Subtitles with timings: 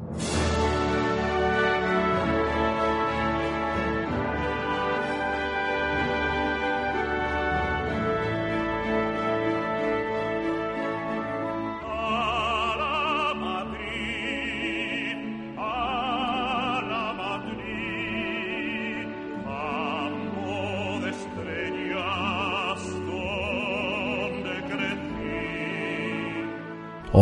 [0.00, 0.29] you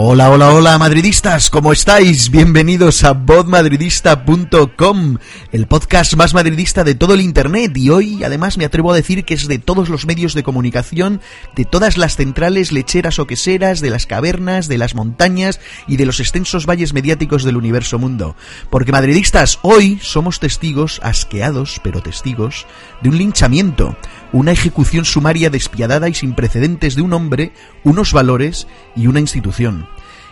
[0.01, 2.31] Hola, hola, hola, madridistas, ¿cómo estáis?
[2.31, 5.17] Bienvenidos a vodmadridista.com,
[5.51, 9.25] el podcast más madridista de todo el Internet y hoy además me atrevo a decir
[9.25, 11.21] que es de todos los medios de comunicación,
[11.57, 15.59] de todas las centrales lecheras o queseras, de las cavernas, de las montañas
[15.89, 18.37] y de los extensos valles mediáticos del universo mundo.
[18.71, 22.69] Porque madridistas, hoy somos testigos, asqueados, pero testigos,
[23.03, 23.97] de un linchamiento
[24.33, 27.53] una ejecución sumaria despiadada y sin precedentes de un hombre,
[27.85, 29.89] unos valores y una institución.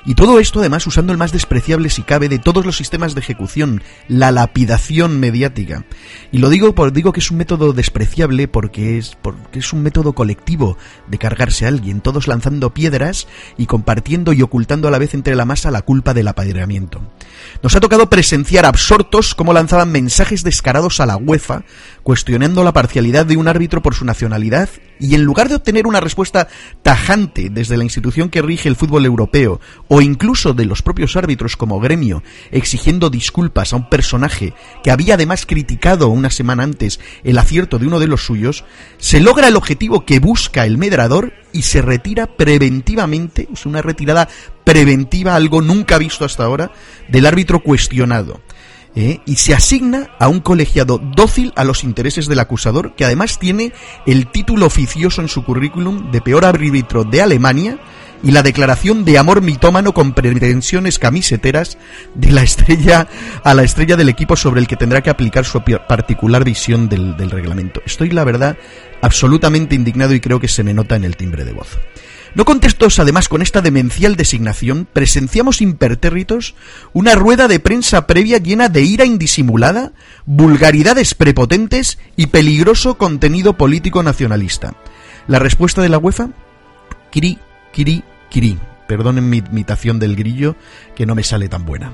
[0.07, 3.21] Y todo esto además usando el más despreciable si cabe de todos los sistemas de
[3.21, 5.85] ejecución, la lapidación mediática.
[6.31, 9.83] Y lo digo por digo que es un método despreciable porque es porque es un
[9.83, 13.27] método colectivo de cargarse a alguien, todos lanzando piedras
[13.59, 17.03] y compartiendo y ocultando a la vez entre la masa la culpa del apadrinamiento.
[17.63, 21.65] Nos ha tocado presenciar absortos cómo lanzaban mensajes descarados a la UEFA,
[22.05, 24.69] cuestionando la parcialidad de un árbitro por su nacionalidad,
[24.99, 26.49] y en lugar de obtener una respuesta
[26.83, 29.61] tajante desde la institución que rige el fútbol europeo,
[30.01, 35.47] incluso de los propios árbitros como gremio, exigiendo disculpas a un personaje que había además
[35.47, 38.65] criticado una semana antes el acierto de uno de los suyos,
[38.99, 44.29] se logra el objetivo que busca el medrador y se retira preventivamente, es una retirada
[44.65, 46.73] preventiva, algo nunca visto hasta ahora,
[47.09, 48.41] del árbitro cuestionado.
[48.97, 49.21] ¿eh?
[49.27, 53.73] y se asigna a un colegiado dócil a los intereses del acusador, que además tiene
[54.07, 57.79] el título oficioso en su currículum de peor árbitro de Alemania
[58.23, 61.79] y la declaración de amor mitómano con pretensiones camiseteras
[62.15, 63.09] de la estrella
[63.45, 67.31] a la estrella del equipo sobre el que tendrá que aplicar su particular visión del,
[67.31, 67.83] reglamento.
[67.85, 68.57] Estoy, la verdad,
[69.03, 71.79] absolutamente indignado y creo que se me nota en el timbre de voz.
[72.35, 76.55] No contestos, además, con esta demencial designación, presenciamos impertérritos
[76.93, 79.93] una rueda de prensa previa llena de ira indisimulada,
[80.27, 84.75] vulgaridades prepotentes y peligroso contenido político nacionalista.
[85.29, 86.29] La respuesta de la UEFA,
[87.77, 88.59] kiri, kiri.
[88.89, 90.57] Perdonen mi imitación del grillo,
[90.95, 91.93] que no me sale tan buena.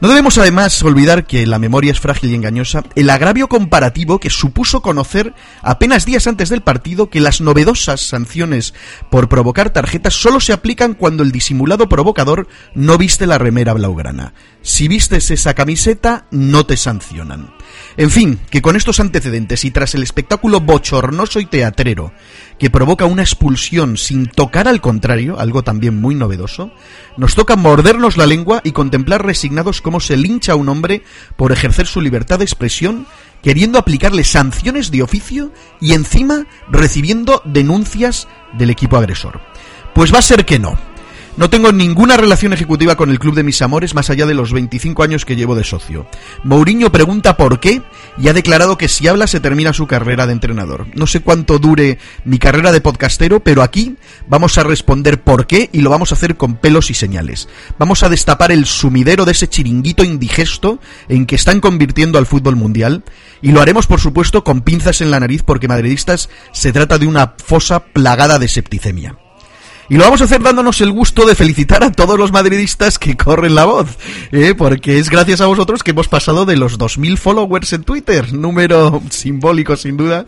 [0.00, 4.28] No debemos además olvidar que la memoria es frágil y engañosa, el agravio comparativo que
[4.28, 5.32] supuso conocer
[5.62, 8.74] apenas días antes del partido que las novedosas sanciones
[9.08, 14.34] por provocar tarjetas solo se aplican cuando el disimulado provocador no viste la remera blaugrana.
[14.62, 17.54] Si vistes esa camiseta, no te sancionan.
[17.96, 22.12] En fin, que con estos antecedentes y tras el espectáculo bochornoso y teatrero
[22.58, 26.72] que provoca una expulsión sin tocar al contrario, algo también muy novedoso,
[27.16, 31.04] nos toca mordernos la lengua y contemplar resignados cómo se lincha a un hombre
[31.36, 33.06] por ejercer su libertad de expresión,
[33.42, 38.26] queriendo aplicarle sanciones de oficio y encima recibiendo denuncias
[38.58, 39.40] del equipo agresor.
[39.94, 40.93] Pues va a ser que no.
[41.36, 44.52] No tengo ninguna relación ejecutiva con el club de mis amores más allá de los
[44.52, 46.06] 25 años que llevo de socio.
[46.44, 47.82] Mourinho pregunta por qué
[48.16, 50.86] y ha declarado que si habla se termina su carrera de entrenador.
[50.94, 53.96] No sé cuánto dure mi carrera de podcastero, pero aquí
[54.28, 57.48] vamos a responder por qué y lo vamos a hacer con pelos y señales.
[57.80, 60.78] Vamos a destapar el sumidero de ese chiringuito indigesto
[61.08, 63.02] en que están convirtiendo al fútbol mundial
[63.42, 67.08] y lo haremos por supuesto con pinzas en la nariz porque madridistas se trata de
[67.08, 69.16] una fosa plagada de septicemia.
[69.88, 73.16] Y lo vamos a hacer dándonos el gusto de felicitar a todos los madridistas que
[73.16, 73.98] corren la voz,
[74.32, 74.54] ¿eh?
[74.56, 79.02] porque es gracias a vosotros que hemos pasado de los 2.000 followers en Twitter, número
[79.10, 80.24] simbólico sin duda,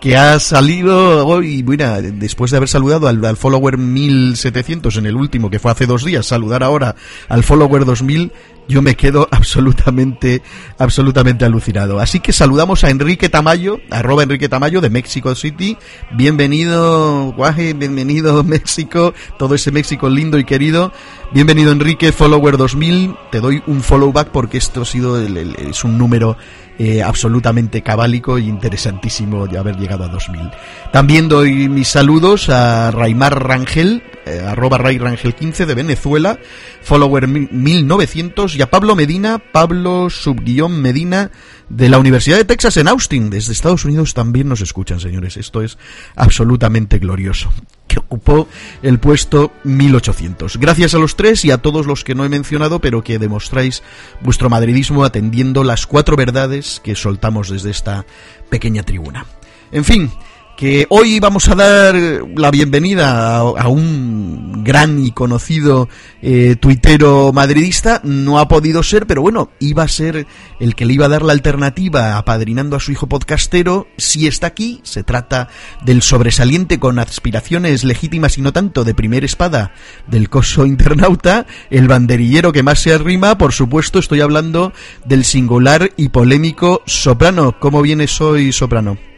[0.00, 5.16] que ha salido hoy, bueno, después de haber saludado al, al, follower 1700 en el
[5.16, 6.94] último, que fue hace dos días, saludar ahora
[7.28, 8.32] al follower 2000,
[8.70, 10.42] yo me quedo absolutamente,
[10.78, 12.00] absolutamente alucinado.
[12.00, 15.76] Así que saludamos a Enrique Tamayo, arroba Enrique Tamayo de Mexico City.
[16.12, 20.92] Bienvenido, Guaje, bienvenido México, todo ese México lindo y querido.
[21.32, 23.14] Bienvenido Enrique, follower 2000.
[23.30, 26.36] Te doy un follow back porque esto ha sido, es un número
[26.78, 30.50] eh, absolutamente cabálico e interesantísimo de haber llegado a 2000.
[30.92, 36.38] También doy mis saludos a Raimar Rangel, eh, arroba Ray Rangel 15 de Venezuela,
[36.82, 41.30] follower 1900, y a Pablo Medina, Pablo subguión Medina
[41.68, 43.30] de la Universidad de Texas en Austin.
[43.30, 45.36] Desde Estados Unidos también nos escuchan, señores.
[45.36, 45.78] Esto es
[46.16, 47.50] absolutamente glorioso
[47.86, 48.46] que ocupó
[48.82, 50.58] el puesto 1800.
[50.58, 53.82] Gracias a los tres y a todos los que no he mencionado, pero que demostráis
[54.20, 58.06] vuestro madridismo atendiendo las cuatro verdades que soltamos desde esta
[58.48, 59.26] pequeña tribuna.
[59.72, 60.10] En fin,
[60.60, 61.94] que hoy vamos a dar
[62.36, 65.88] la bienvenida a, un gran y conocido
[66.20, 68.02] eh, tuitero madridista.
[68.04, 70.26] No ha podido ser, pero bueno, iba a ser
[70.60, 73.88] el que le iba a dar la alternativa apadrinando a su hijo podcastero.
[73.96, 75.48] Si está aquí, se trata
[75.82, 79.72] del sobresaliente con aspiraciones legítimas y no tanto de primer espada
[80.08, 84.74] del coso internauta, el banderillero que más se arrima, por supuesto, estoy hablando
[85.06, 87.58] del singular y polémico Soprano.
[87.58, 89.09] ¿Cómo vienes hoy, Soprano?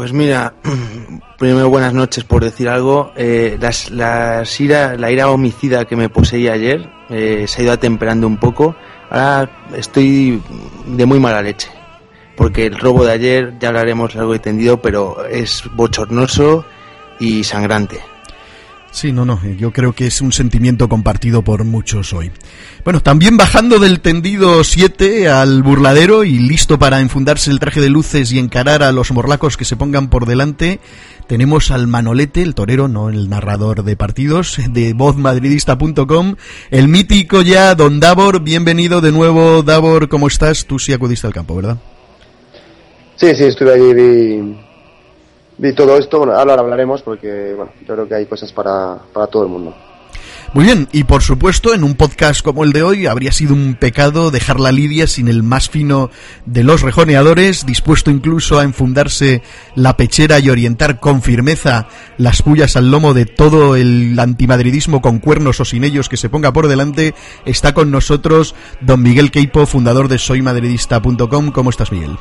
[0.00, 0.54] Pues mira,
[1.38, 3.12] primero buenas noches por decir algo.
[3.16, 3.58] Eh,
[3.90, 4.42] la,
[5.10, 8.74] ira, homicida que me poseía ayer eh, se ha ido atemperando un poco.
[9.10, 10.42] Ahora estoy
[10.86, 11.68] de muy mala leche.
[12.34, 16.64] Porque el robo de ayer, ya hablaremos largo y tendido, pero es bochornoso
[17.18, 18.00] y sangrante.
[18.92, 22.32] Sí, no, no, yo creo que es un sentimiento compartido por muchos hoy.
[22.84, 27.88] Bueno, también bajando del tendido 7 al burladero y listo para enfundarse el traje de
[27.88, 30.80] luces y encarar a los morlacos que se pongan por delante,
[31.28, 36.34] tenemos al Manolete, el torero, no el narrador de partidos, de vozmadridista.com,
[36.72, 40.66] el mítico ya Don Davor, bienvenido de nuevo, Davor, ¿cómo estás?
[40.66, 41.78] Tú sí acudiste al campo, ¿verdad?
[43.14, 44.56] Sí, sí, estuve allí,
[45.62, 49.26] y todo esto, bueno, ahora hablaremos porque, bueno, yo creo que hay cosas para, para
[49.26, 49.74] todo el mundo.
[50.52, 53.74] Muy bien, y por supuesto, en un podcast como el de hoy, habría sido un
[53.74, 56.10] pecado dejar la lidia sin el más fino
[56.44, 59.42] de los rejoneadores, dispuesto incluso a enfundarse
[59.76, 61.86] la pechera y orientar con firmeza
[62.18, 66.28] las pullas al lomo de todo el antimadridismo con cuernos o sin ellos que se
[66.28, 67.14] ponga por delante.
[67.44, 71.52] Está con nosotros don Miguel Queipo, fundador de soymadridista.com.
[71.52, 72.16] ¿Cómo estás, Miguel?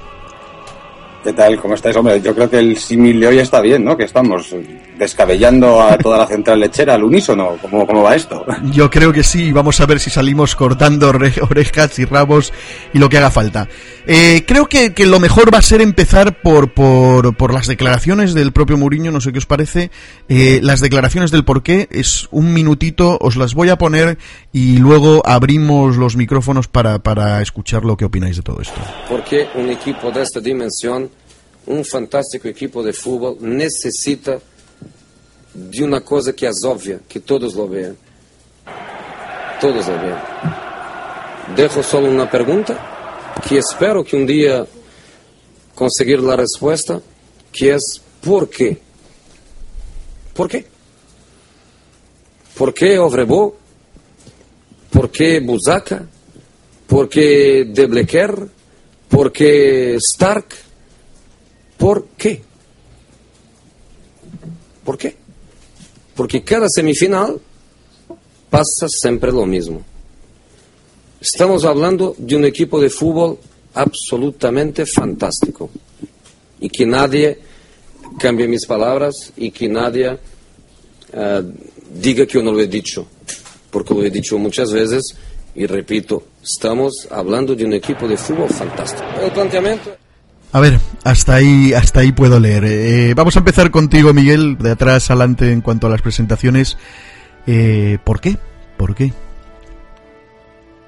[1.24, 1.60] ¿Qué tal?
[1.60, 1.96] ¿Cómo estáis?
[1.98, 3.98] Hombre, yo creo que el símil de hoy está bien, ¿no?
[3.98, 4.56] Que estamos
[4.98, 7.58] descabellando a toda la central lechera al unísono.
[7.62, 8.46] ¿Cómo, cómo va esto?
[8.72, 9.52] Yo creo que sí.
[9.52, 11.10] Vamos a ver si salimos cortando
[11.50, 12.54] orejas y rabos
[12.94, 13.68] y lo que haga falta.
[14.08, 18.34] Eh, creo que, que, lo mejor va a ser empezar por, por, por, las declaraciones
[18.34, 19.92] del propio Mourinho, no sé qué os parece.
[20.30, 24.18] Eh, las declaraciones del por qué es un minutito, os las voy a poner
[24.52, 28.80] y luego abrimos los micrófonos para, para escuchar lo que opináis de todo esto.
[29.08, 31.09] Porque un equipo de esta dimensión
[31.70, 34.42] um fantástico equipo de futebol necessita
[35.54, 37.96] de uma coisa que é óbvia, que todos lo veem.
[39.62, 41.56] Todos lo veem.
[41.56, 42.76] Dejo só uma pergunta
[43.48, 44.68] que espero que um dia
[45.76, 47.04] conseguir a resposta,
[47.52, 47.78] que é
[48.22, 48.78] por quê?
[50.34, 50.66] Por quê?
[52.56, 53.56] Por que Ovrebo?
[54.92, 56.08] Por que Buzaca?
[56.88, 58.32] Por que Deblequer?
[59.08, 60.69] Por que Stark?
[61.80, 62.42] ¿Por qué?
[64.84, 65.16] ¿Por qué?
[66.14, 67.40] Porque cada semifinal
[68.50, 69.82] pasa siempre lo mismo.
[71.22, 73.40] Estamos hablando de un equipo de fútbol
[73.74, 75.70] absolutamente fantástico
[76.60, 77.40] y que nadie
[78.20, 80.18] cambie mis palabras y que nadie uh,
[81.94, 83.08] diga que yo no lo he dicho,
[83.72, 85.16] porque lo he dicho muchas veces
[85.56, 89.08] y repito, estamos hablando de un equipo de fútbol fantástico.
[89.22, 90.09] El planteamiento...
[90.52, 92.64] A ver, hasta ahí, hasta ahí puedo leer.
[92.66, 96.78] Eh, vamos a empezar contigo, Miguel, de atrás adelante en cuanto a las presentaciones.
[97.46, 98.36] Eh, ¿Por qué?
[98.76, 99.14] ¿Por qué?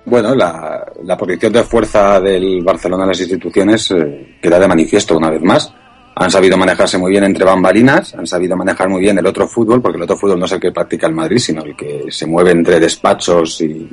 [0.06, 5.16] Bueno, la, la, posición de fuerza del Barcelona en las instituciones eh, queda de manifiesto
[5.16, 5.72] una vez más.
[6.16, 9.80] Han sabido manejarse muy bien entre bambalinas, han sabido manejar muy bien el otro fútbol,
[9.80, 12.26] porque el otro fútbol no es el que practica el Madrid, sino el que se
[12.26, 13.88] mueve entre despachos y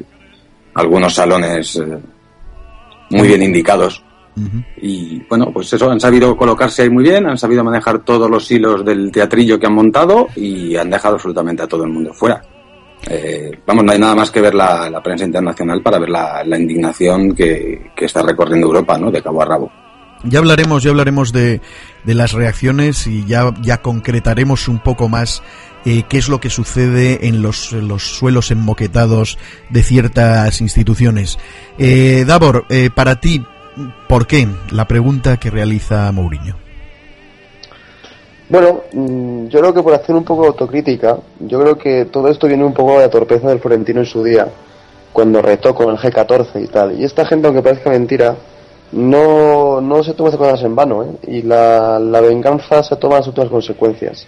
[0.74, 1.80] algunos salones
[3.10, 4.02] muy bien indicados
[4.80, 8.50] y bueno, pues eso, han sabido colocarse ahí muy bien, han sabido manejar todos los
[8.50, 12.42] hilos del teatrillo que han montado y han dejado absolutamente a todo el mundo fuera.
[13.09, 17.35] Eh, vamos, no hay nada más que ver la, prensa internacional para ver la, indignación
[17.35, 19.11] que, está recorriendo Europa, ¿no?
[19.11, 19.73] De cabo a rabo.
[20.25, 21.61] Ya hablaremos, ya hablaremos de,
[22.04, 25.42] las reacciones y ya, ya concretaremos un poco más
[25.85, 29.38] eh, qué es lo que sucede en los, los, suelos enmoquetados
[29.71, 31.38] de ciertas instituciones.
[31.78, 33.45] Eh, Davor, eh, para ti,
[34.08, 34.49] ¿Por qué?
[34.73, 36.56] La pregunta que realiza Mourinho.
[38.49, 42.28] Bueno, mm, yo creo que por hacer un poco de autocrítica, yo creo que todo
[42.28, 44.49] esto viene un poco de la torpeza del Florentino en su día,
[45.12, 46.99] cuando retó con el G14 y tal.
[46.99, 48.37] Y esta gente, aunque parezca mentira,
[48.92, 51.11] no, no se toma estas cosas en vano, ¿eh?
[51.26, 54.26] y la, venganza se toma las últimas consecuencias.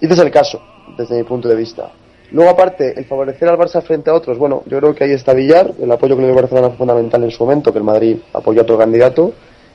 [0.00, 0.62] Y este es el caso,
[0.96, 1.90] desde mi punto de vista.
[2.32, 5.34] Luego, aparte, el favorecer al Barça frente a otros, bueno, yo creo que ahí está
[5.34, 8.18] Villar, el apoyo que le dio Barcelona fue fundamental en su momento, que el Madrid
[8.32, 9.32] apoyó a otro candidato,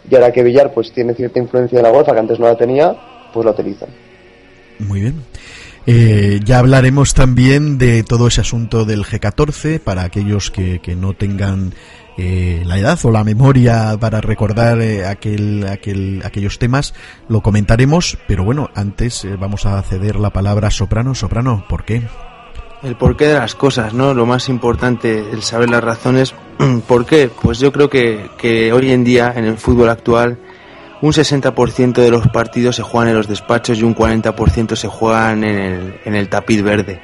[0.09, 2.55] y ahora que Villar pues tiene cierta influencia en la golfa que antes no la
[2.55, 2.95] tenía,
[3.33, 3.89] pues la utilizan.
[4.79, 5.23] Muy bien.
[5.87, 11.13] Eh, ya hablaremos también de todo ese asunto del G14 para aquellos que, que no
[11.13, 11.73] tengan
[12.17, 16.93] eh, la edad o la memoria para recordar eh, aquel, aquel, aquellos temas,
[17.27, 21.13] lo comentaremos, pero bueno, antes eh, vamos a ceder la palabra a Soprano.
[21.13, 22.03] Soprano, ¿por qué?
[22.83, 24.13] El porqué de las cosas, ¿no?
[24.13, 26.35] Lo más importante, el saber las razones.
[26.87, 27.29] ¿Por qué?
[27.41, 30.37] Pues yo creo que, que hoy en día, en el fútbol actual,
[31.01, 35.43] un 60% de los partidos se juegan en los despachos y un 40% se juegan
[35.43, 37.01] en el, en el tapiz verde.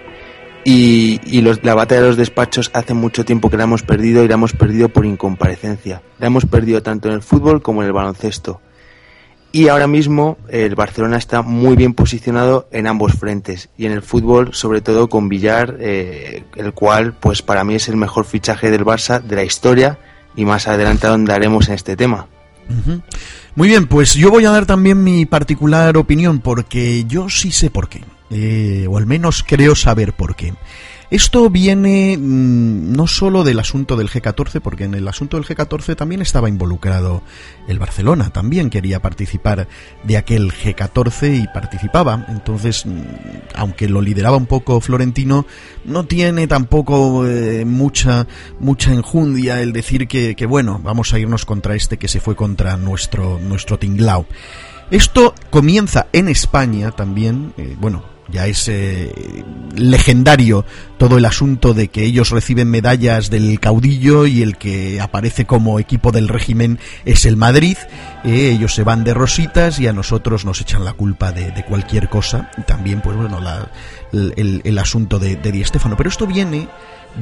[0.64, 4.24] Y, y los, la batalla de los despachos hace mucho tiempo que la hemos perdido
[4.24, 6.02] y la hemos perdido por incomparecencia.
[6.20, 8.62] La hemos perdido tanto en el fútbol como en el baloncesto.
[9.54, 14.02] Y ahora mismo el Barcelona está muy bien posicionado en ambos frentes y en el
[14.02, 18.72] fútbol sobre todo con Villar, eh, el cual pues para mí es el mejor fichaje
[18.72, 20.00] del Barça de la historia
[20.38, 22.28] y más adelante haremos en este tema.
[23.56, 27.70] Muy bien, pues yo voy a dar también mi particular opinión porque yo sí sé
[27.70, 30.54] por qué, eh, o al menos creo saber por qué.
[31.12, 35.98] Esto viene mmm, no solo del asunto del G14, porque en el asunto del G14
[35.98, 37.22] también estaba involucrado
[37.68, 39.68] el Barcelona, también quería participar
[40.04, 42.26] de aquel G14 y participaba.
[42.30, 43.02] Entonces, mmm,
[43.56, 45.46] aunque lo lideraba un poco Florentino,
[45.84, 48.26] no tiene tampoco eh, mucha
[48.62, 52.38] mucha enjundia el decir que, que, bueno, vamos a irnos contra este que se fue
[52.38, 54.26] contra nuestro nuestro tinglao.
[54.92, 58.72] Esto comienza en España también, eh, bueno, ya es
[59.76, 60.66] legendario
[60.98, 65.80] todo el asunto de que ellos reciben medallas del caudillo y el que aparece como
[65.80, 67.78] equipo del régimen es el Madrid.
[68.24, 72.10] Eh, ellos se van de rositas y a nosotros nos echan la culpa de, cualquier
[72.10, 72.52] cosa.
[72.68, 73.72] También, pues bueno, la,
[74.12, 75.64] el, el, asunto de, de Di.
[75.98, 76.68] Pero esto viene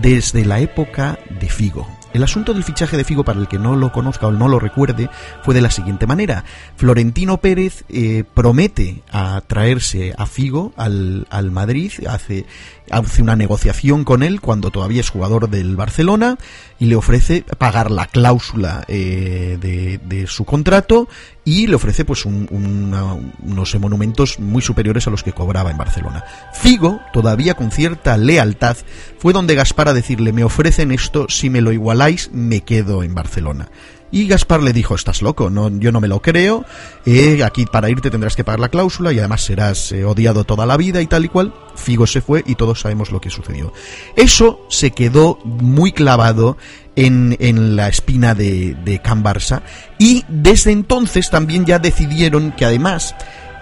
[0.01, 1.98] desde la época de Figo.
[2.11, 4.59] El asunto del fichaje de Figo, para el que no lo conozca o no lo
[4.59, 5.09] recuerde,
[5.43, 6.43] fue de la siguiente manera.
[6.75, 12.45] Florentino Pérez eh, promete a traerse a Figo al, al Madrid, hace,
[12.91, 16.37] hace una negociación con él cuando todavía es jugador del Barcelona
[16.79, 21.07] y le ofrece pagar la cláusula eh, de, su contrato
[21.45, 26.23] y le ofrece pues unos monumentos muy superiores a los que cobraba en Barcelona.
[26.53, 28.77] Figo, todavía con cierta lealtad,
[29.17, 33.15] fue donde Gaspar a decirle me ofrecen esto, si me lo igualáis me quedo en
[33.15, 33.69] Barcelona.
[34.11, 36.65] Y Gaspar le dijo, estás loco, no, yo no me lo creo,
[37.05, 40.65] eh, aquí para irte tendrás que pagar la cláusula y además serás eh, odiado toda
[40.65, 41.53] la vida y tal y cual.
[41.75, 43.71] Figo se fue y todos sabemos lo que sucedió.
[44.15, 46.57] Eso se quedó muy clavado
[46.95, 49.61] en, la espina de, de Can Barça
[49.97, 53.15] y desde entonces también ya decidieron que además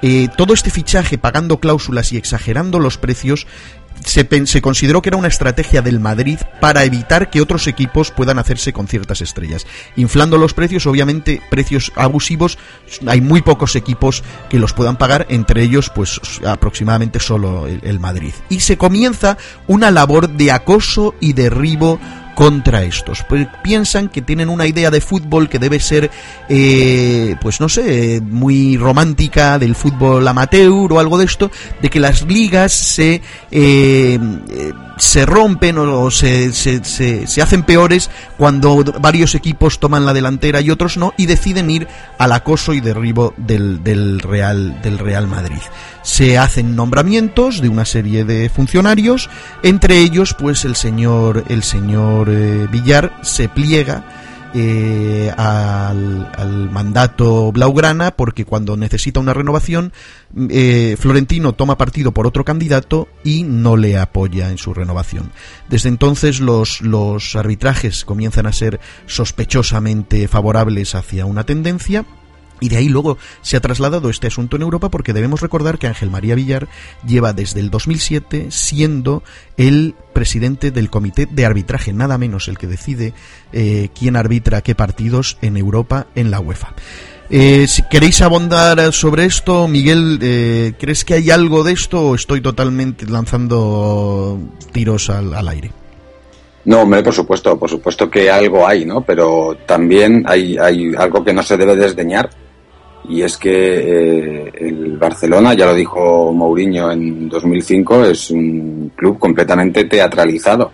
[0.03, 3.47] eh, todo este fichaje pagando cláusulas y exagerando los precios
[4.05, 8.39] se, se, consideró que era una estrategia del Madrid para evitar que otros equipos puedan
[8.39, 9.65] hacerse con ciertas estrellas.
[9.95, 12.57] Inflando los precios, obviamente, precios abusivos,
[13.05, 17.99] hay muy pocos equipos que los puedan pagar, entre ellos, pues aproximadamente solo el, el
[17.99, 18.33] Madrid.
[18.49, 19.37] Y se comienza
[19.67, 21.99] una labor de acoso y derribo
[22.37, 23.23] contra estos.
[23.23, 26.11] Pues piensan que tienen una idea de fútbol que debe ser,
[26.47, 31.49] eh, pues no sé, muy romántica del fútbol amateur o algo de esto,
[31.81, 34.19] de que las ligas se, eh,
[34.97, 40.61] se rompen o se, se, se, se hacen peores cuando varios equipos toman la delantera
[40.61, 41.87] y otros no y deciden ir
[42.17, 45.61] al acoso y derribo del, del, Real, del Real Madrid.
[46.03, 49.29] Se hacen nombramientos de una serie de funcionarios,
[49.63, 54.03] entre ellos pues el señor, el señor eh, Villar se pliega
[54.53, 59.93] eh, al, al, mandato Blaugrana porque cuando necesita una renovación
[60.49, 65.31] eh, Florentino toma partido por otro candidato y no le apoya en su renovación.
[65.69, 72.05] Desde entonces los, los arbitrajes comienzan a ser sospechosamente favorables hacia una tendencia
[72.59, 75.87] y de ahí luego se ha trasladado este asunto en Europa porque debemos recordar que
[75.87, 76.67] Ángel María Villar
[77.05, 79.23] lleva desde el 2007 siendo
[79.57, 83.13] el presidente del comité de arbitraje, nada menos el que decide
[83.53, 86.73] eh, quién arbitra qué partidos en Europa en la UEFA.
[87.29, 92.15] Eh, si queréis abondar sobre esto, Miguel, eh, ¿crees que hay algo de esto o
[92.15, 94.39] estoy totalmente lanzando
[94.71, 95.71] tiros al, aire?
[96.63, 99.01] No, hombre, por supuesto, por supuesto que algo hay, ¿no?
[99.01, 102.29] Pero también hay algo que no se debe desdeñar
[103.09, 109.17] y es que eh, el Barcelona, ya lo dijo Mourinho en 2005, es un club
[109.17, 110.71] completamente teatralizado.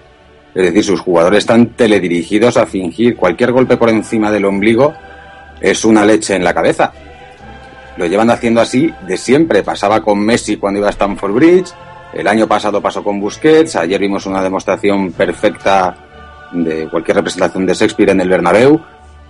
[0.53, 4.93] Es decir, sus jugadores están teledirigidos a fingir cualquier golpe por encima del ombligo
[5.63, 6.91] es una leche en la cabeza.
[7.97, 9.63] Lo llevan haciendo así de siempre.
[9.63, 11.71] Pasaba con Messi cuando iba a Stamford Bridge,
[12.13, 15.95] el año pasado pasó con Busquets, ayer vimos una demostración perfecta
[16.51, 18.79] de cualquier representación de Shakespeare en el Bernabéu.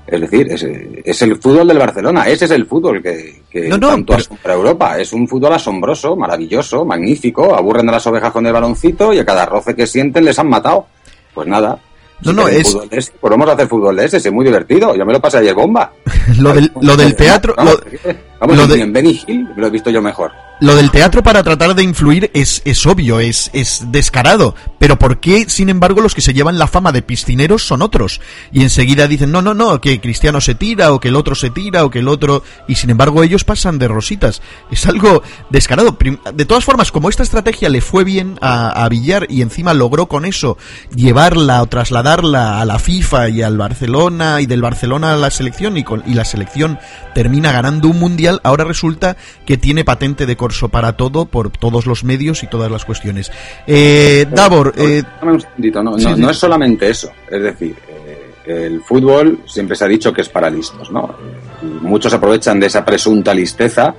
[0.06, 3.78] Es decir, es, es, el fútbol del Barcelona, ese es el fútbol que, que no,
[3.78, 4.56] no, tanto pero...
[4.56, 5.00] Europa.
[5.00, 7.56] Es un fútbol asombroso, maravilloso, magnífico.
[7.56, 10.50] Aburren a las ovejas con el baloncito y a cada roce que sienten les han
[10.50, 10.88] matado.
[11.34, 11.80] Pues nada,
[12.22, 12.72] No, no, es...
[12.72, 14.94] Fútbol de ese, pues vamos a hacer fútbol de ese, es muy divertido.
[14.96, 15.92] Yo me lo pasé ayer bomba.
[16.38, 17.54] lo, del, lo del teatro...
[17.56, 18.14] Vamos, lo-
[18.48, 20.32] vamos, lo en- de- en Benny Hill lo he visto yo mejor.
[20.60, 24.56] Lo del teatro para tratar de influir es, es obvio, es, es descarado.
[24.80, 28.22] Pero ¿por qué, sin embargo, los que se llevan la fama de piscineros son otros?
[28.52, 31.50] Y enseguida dicen, no, no, no, que Cristiano se tira, o que el otro se
[31.50, 32.44] tira, o que el otro...
[32.68, 34.42] Y sin embargo ellos pasan de rositas.
[34.72, 35.98] Es algo descarado.
[36.34, 40.06] De todas formas, como esta estrategia le fue bien a, a Villar y encima logró
[40.08, 40.58] con eso
[40.96, 45.76] llevarla o trasladarla a la FIFA y al Barcelona y del Barcelona a la selección
[45.78, 46.80] y, con, y la selección
[47.14, 51.86] termina ganando un mundial, ahora resulta que tiene patente de corso para todo por todos
[51.86, 53.32] los medios y todas las cuestiones.
[53.68, 56.22] Eh, Davor, eh, Dame un segundito, no, no, sí, sí.
[56.22, 57.12] no es solamente eso.
[57.30, 61.16] Es decir, eh, el fútbol siempre se ha dicho que es para listos, ¿no?
[61.62, 63.94] Y muchos aprovechan de esa presunta listeza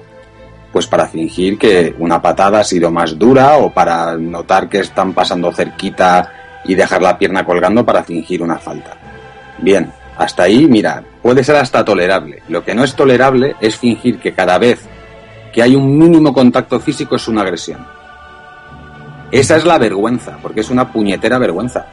[0.75, 5.13] pues para fingir que una patada ha sido más dura o para notar que están
[5.13, 6.33] pasando cerquita
[6.65, 8.97] y dejar la pierna colgando para fingir una falta.
[9.59, 12.43] Bien, hasta ahí, mira, puede ser hasta tolerable.
[12.49, 14.81] Lo que no es tolerable es fingir que cada vez
[15.53, 17.85] que hay un mínimo contacto físico es una agresión.
[19.31, 21.87] Esa es la vergüenza, porque es una puñetera vergüenza.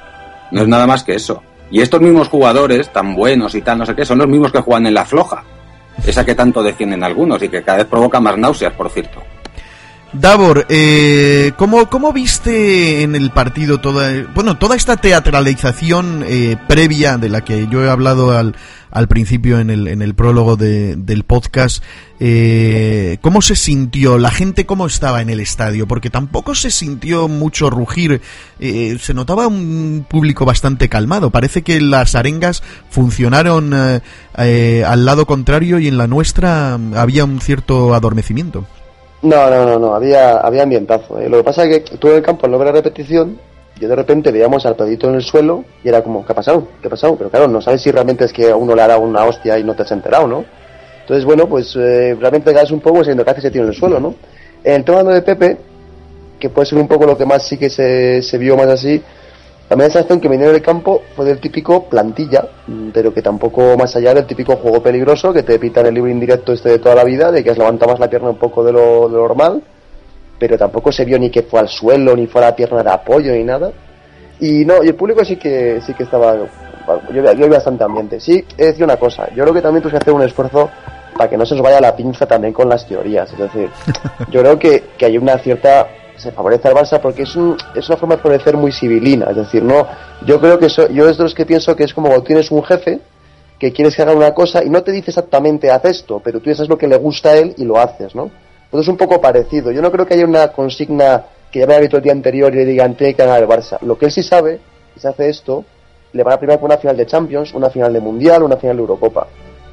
[0.52, 1.42] No es nada más que eso.
[1.72, 4.60] Y estos mismos jugadores, tan buenos y tal, no sé qué, son los mismos que
[4.60, 5.44] juegan en la floja.
[6.06, 9.22] Esa que tanto defienden algunos y que cada vez provoca más náuseas, por cierto.
[10.14, 17.18] Davor, eh, ¿cómo, ¿cómo viste en el partido toda, bueno, toda esta teatralización eh, previa
[17.18, 18.54] de la que yo he hablado al,
[18.92, 21.82] al principio en el, en el prólogo de- del podcast?
[22.20, 24.18] Eh, ¿Cómo se sintió?
[24.18, 25.88] ¿La gente cómo estaba en el estadio?
[25.88, 28.20] Porque tampoco se sintió mucho rugir.
[28.60, 31.30] eh, se notaba un público bastante calmado.
[31.32, 34.02] Parece que las arengas funcionaron eh,
[34.38, 38.68] eh, al lado contrario y en la nuestra había un cierto adormecimiento.
[39.22, 41.20] No, no, no, no, había, había ambientazo.
[41.20, 41.30] ¿eh?
[41.30, 43.38] Lo que pasa es que tú en el campo al no ver la repetición,
[43.80, 46.68] yo de repente veíamos al en el suelo y era como, ¿qué ha pasado?
[46.82, 47.16] ¿Qué ha pasado?
[47.16, 49.58] Pero claro, no sabes si realmente es que a uno le ha dado una hostia
[49.58, 50.46] y no te has enterado, ¿no?
[51.02, 53.76] Entonces, bueno, pues eh, realmente quedas un poco siendo que hace ese tiro en el
[53.76, 54.16] suelo, ¿no?
[54.64, 55.58] En el tema de Pepe,
[56.40, 59.02] que puede ser un poco lo que más sí que se, se vio más así,
[59.72, 63.14] la media sensación que me dio en el campo fue del típico plantilla, mm, pero
[63.14, 66.72] que tampoco más allá del típico juego peligroso que te pitan el libro indirecto este
[66.72, 69.08] de toda la vida, de que has levantado más la pierna un poco de lo,
[69.08, 69.64] de lo normal,
[70.38, 72.90] pero tampoco se vio ni que fue al suelo, ni fue a la pierna de
[72.90, 73.72] apoyo, ni nada.
[74.42, 78.20] Y no, y el público sí que sí que estaba, yo vi bastante ambiente.
[78.20, 80.70] Sí, he de decir una cosa, yo creo que también tienes que hacer un esfuerzo
[81.16, 83.32] para que no se os vaya la pinza también con las teorías.
[83.32, 83.70] Es decir,
[84.30, 87.88] yo creo que, que hay una cierta se favorece al Barça porque es, un, es
[87.88, 89.88] una forma de favorecer muy civilina, es decir, no,
[90.26, 92.64] yo creo que yo es de los que pienso que es como cuando tienes un
[92.64, 93.00] jefe
[93.60, 96.54] que quieres que haga una cosa y no te dice exactamente haz esto, pero tú
[96.54, 98.32] sabes lo que le gusta a él y lo haces, ¿no?
[98.66, 99.72] Entonces es un poco parecido.
[99.72, 102.54] Yo no creo que haya una consigna que ya me haya visto el día anterior
[102.54, 103.78] y le digan tiene que ganar el Barça.
[103.82, 104.60] Lo que él sí sabe,
[104.98, 105.66] si hace esto,
[106.14, 108.78] le van a primar por una final de Champions, una final de Mundial, una final
[108.78, 109.28] de Eurocopa.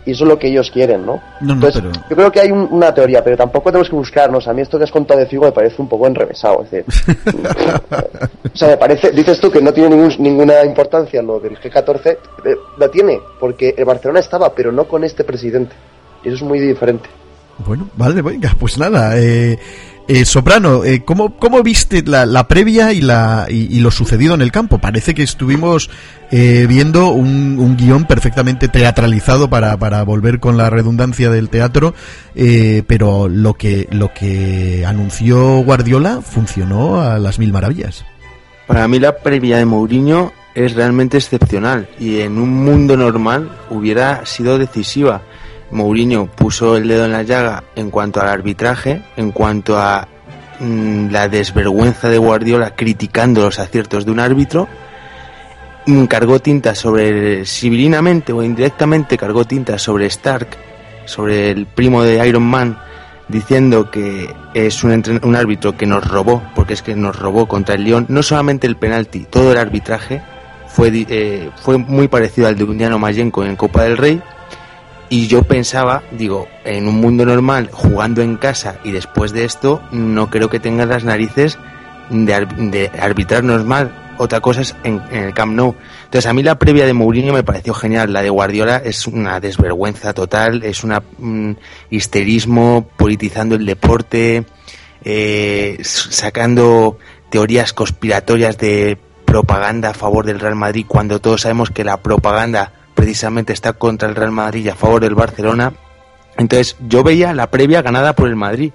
[0.09, 1.21] Y eso es lo que ellos quieren, ¿no?
[1.42, 3.97] No, no, Entonces, pero- yo creo que hay un- una teoría, pero tampoco tenemos que
[3.97, 4.49] buscarnos.
[4.49, 6.62] A mí esto que has contado de Figo me parece un poco enrevesado.
[6.64, 6.87] Es decir,
[8.55, 12.16] o sea, me parece, dices tú que no tiene ningún- ninguna importancia lo del G14,
[12.44, 15.75] eh, la tiene, porque el Barcelona estaba, pero no con este presidente.
[16.25, 17.09] Y eso es muy diferente.
[17.59, 19.12] Bueno, vale, venga, pues nada.
[19.18, 19.59] Eh,
[20.09, 24.40] eh, Soprano, eh, ¿cómo, ¿cómo viste la, la previa y, la, y, lo sucedido en
[24.40, 24.79] el campo?
[24.79, 25.90] Parece que estuvimos
[26.31, 31.94] eh, viendo un, un guion perfectamente teatralizado para, para volver con la redundancia del teatro,
[32.35, 38.05] eh, pero lo que, lo que anunció Guardiola funcionó a las mil maravillas.
[38.66, 44.27] Para mí la previa de Mourinho es realmente excepcional y en un mundo normal hubiera
[44.27, 45.23] sido decisiva.
[45.70, 50.09] Mourinho puso el dedo en la llaga en cuanto al arbitraje, en cuanto a
[50.61, 54.68] mm, la desvergüenza de Guardiola criticando los aciertos de un árbitro,
[56.09, 60.48] cargó tinta sobre, civilinamente o indirectamente, cargó tinta sobre Stark,
[61.07, 62.78] sobre el primo de Iron Man,
[63.28, 67.74] diciendo que es un, un árbitro que nos robó, porque es que nos robó contra
[67.74, 70.22] el León, no solamente el penalti, todo el arbitraje
[70.68, 74.22] fue, eh, fue muy parecido al de Undiano Mayenko en Copa del Rey.
[75.11, 79.83] Y yo pensaba, digo, en un mundo normal, jugando en casa y después de esto,
[79.90, 81.59] no creo que tengan las narices
[82.11, 84.09] de, de arbitrarnos mal.
[84.18, 85.77] Otra cosa es en, el Camp Nou.
[86.05, 88.12] Entonces, a mí la previa de Mourinho me pareció genial.
[88.12, 91.57] La de Guardiola es una desvergüenza total, es un
[91.88, 94.44] histerismo, politizando el deporte,
[95.05, 96.99] eh, sacando
[97.31, 102.73] teorías conspiratorias de propaganda a favor del Real Madrid, cuando todos sabemos que la propaganda
[102.99, 105.73] precisamente está contra el Real Madrid y a favor del Barcelona.
[106.37, 108.73] Entonces, yo veía la previa ganada por el Madrid.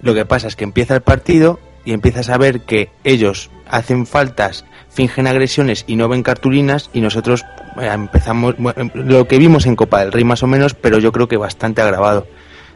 [0.00, 4.06] Lo que pasa es que empieza el partido y empiezas a ver que ellos hacen
[4.06, 7.44] faltas, fingen agresiones y no ven cartulinas y nosotros
[7.78, 8.54] eh, empezamos
[8.94, 11.82] lo que vimos en Copa del Rey más o menos, pero yo creo que bastante
[11.82, 12.26] agravado.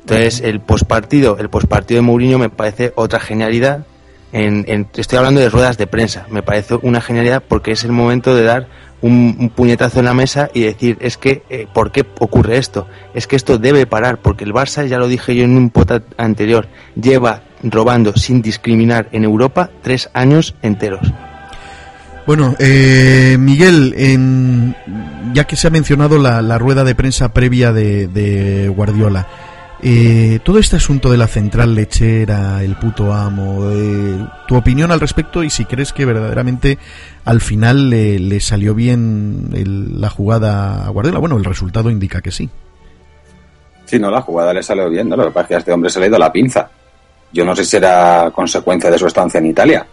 [0.00, 3.86] Entonces, el postpartido, el postpartido de Mourinho me parece otra genialidad.
[4.32, 6.26] En, estoy hablando de ruedas de prensa.
[6.28, 8.68] Me parece una genialidad porque es el momento de dar
[9.02, 12.86] un, puñetazo en la mesa y decir, es que, eh, ¿por qué ocurre esto?
[13.14, 16.04] Es que esto debe parar, porque el Barça, ya lo dije yo en un pot
[16.16, 16.68] anterior,
[17.00, 21.12] lleva robando sin discriminar en Europa tres años enteros.
[22.26, 23.94] Bueno, eh, Miguel,
[25.32, 29.26] ya que se ha mencionado la, rueda de prensa previa de, Guardiola,
[29.82, 35.00] eh, todo este asunto de la central lechera, el puto amo, eh, tu opinión al
[35.00, 36.78] respecto y si crees que verdaderamente
[37.24, 39.48] al final le, salió bien
[39.98, 41.18] la jugada a Guardiola.
[41.18, 42.50] Bueno, el resultado indica que sí.
[43.86, 45.16] Sí, no, la jugada le salió bien, ¿no?
[45.16, 46.70] Lo que pasa es que a este hombre se le ha ido la pinza.
[47.32, 49.86] Yo no sé si era consecuencia de su estancia en Italia,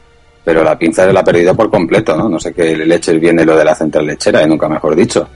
[0.43, 2.27] pero la pinza se la ha perdido por completo, ¿no?
[2.27, 5.27] No sé qué leche viene lo de la central lechera, y nunca mejor dicho.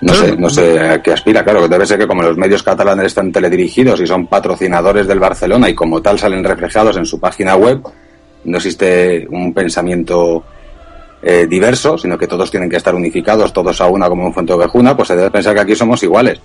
[0.00, 2.62] No sé, no sé a qué aspira, claro, que debe ser que como los medios
[2.62, 7.18] catalanes están teledirigidos y son patrocinadores del Barcelona y como tal salen reflejados en su
[7.18, 7.82] página web,
[8.44, 10.44] no existe un pensamiento
[11.20, 14.52] eh, diverso, sino que todos tienen que estar unificados, todos a una como un fuente
[14.52, 16.40] ovejuna, pues se debe pensar que aquí somos iguales.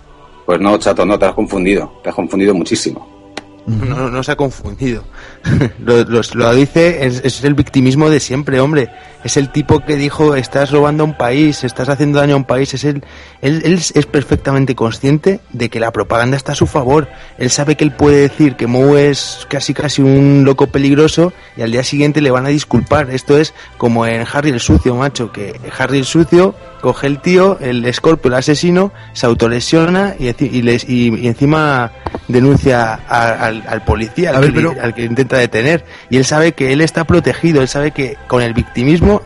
[0.46, 3.23] Pues no, chato, no, te has confundido, te has confundido muchísimo.
[3.66, 5.06] No, se ha confundido.
[5.80, 8.90] lo, dice, es, el victimismo de siempre, hombre.
[9.24, 12.44] Es el tipo que dijo, estás robando a un país, estás haciendo daño a un
[12.44, 12.74] país.
[12.74, 13.06] Es él,
[13.42, 17.08] él, es perfectamente consciente de que la propaganda está a su favor.
[17.38, 21.62] Él sabe que él puede decir que Mou es casi casi un loco peligroso y
[21.62, 23.12] al día siguiente le van a disculpar.
[23.12, 27.58] Esto es como en Harry el Sucio, macho, que Harry el Sucio coge el tío,
[27.62, 31.94] el escorpio, el asesino, se autolesiona y, y, les, y, encima
[32.28, 35.86] denuncia al, policía, al, que, intenta detener.
[36.10, 39.22] Y él sabe que él está protegido, él sabe que con el victimismo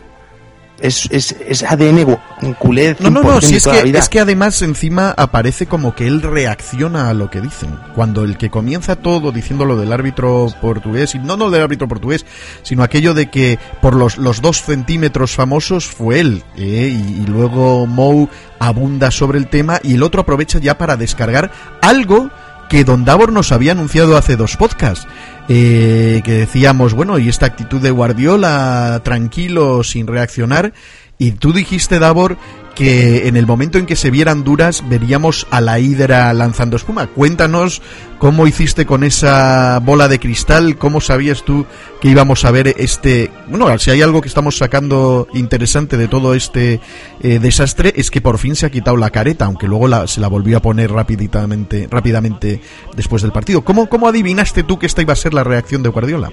[0.80, 2.18] es, es, es ADN
[2.58, 2.96] culé.
[3.00, 7.08] No, no, no, si es que, es que además encima aparece como que él reacciona
[7.08, 7.76] a lo que dicen.
[7.94, 11.88] Cuando el que comienza todo diciendo lo del árbitro portugués, y no, no del árbitro
[11.88, 12.24] portugués,
[12.62, 16.94] sino aquello de que por los, los dos centímetros famosos fue él, ¿eh?
[16.94, 21.50] y, y, luego Mou abunda sobre el tema y el otro aprovecha ya para descargar
[21.82, 22.30] algo
[22.68, 25.06] que Don Davor nos había anunciado hace dos podcasts.
[25.48, 30.74] Eh, que decíamos, bueno, y esta actitud de Guardiola, tranquilo, sin reaccionar.
[31.18, 32.38] Y tú dijiste, Davor,
[32.78, 37.08] que en el momento en que se vieran duras veríamos a la hidra lanzando espuma.
[37.08, 37.82] Cuéntanos
[38.20, 41.66] cómo hiciste con esa bola de cristal, cómo sabías tú
[42.00, 43.32] que íbamos a ver este...
[43.48, 46.80] Bueno, si hay algo que estamos sacando interesante de todo este
[47.20, 50.28] eh, desastre es que por fin se ha quitado la careta, aunque luego se la
[50.28, 52.60] volvió a poner rápidamente, rápidamente
[52.94, 53.64] después del partido.
[53.64, 56.30] ¿Cómo, ¿Cómo adivinaste tú que esta iba a ser la reacción de Guardiola?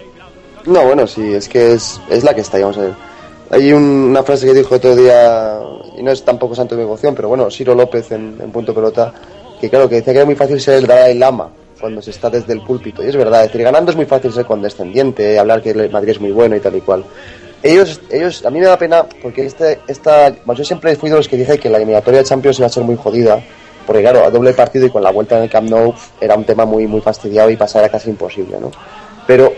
[0.67, 3.14] No, bueno, sí, es que es, es la que está, vamos a ver
[3.49, 5.59] hay una frase que dijo otro día,
[5.97, 9.13] y no es tampoco santo de devoción, pero bueno, Ciro López en, punto pelota,
[9.59, 12.29] que claro, que decía que era muy fácil ser el Dalai Lama cuando se está
[12.29, 13.03] desde el púlpito.
[13.03, 16.19] Y es verdad, decir, ganando es muy fácil ser condescendiente, hablar que el Madrid es
[16.19, 17.03] muy bueno y tal y cual.
[17.61, 21.27] Ellos, ellos, a mí me da pena porque este, esta, yo siempre fui de los
[21.27, 23.41] que dije que la eliminatoria de Champions iba a ser muy jodida,
[23.85, 26.43] porque claro, a doble partido y con la vuelta en el Camp Nou era un
[26.43, 28.71] tema muy, muy fastidiado y pasar casi imposible, ¿no?
[29.25, 29.53] Pero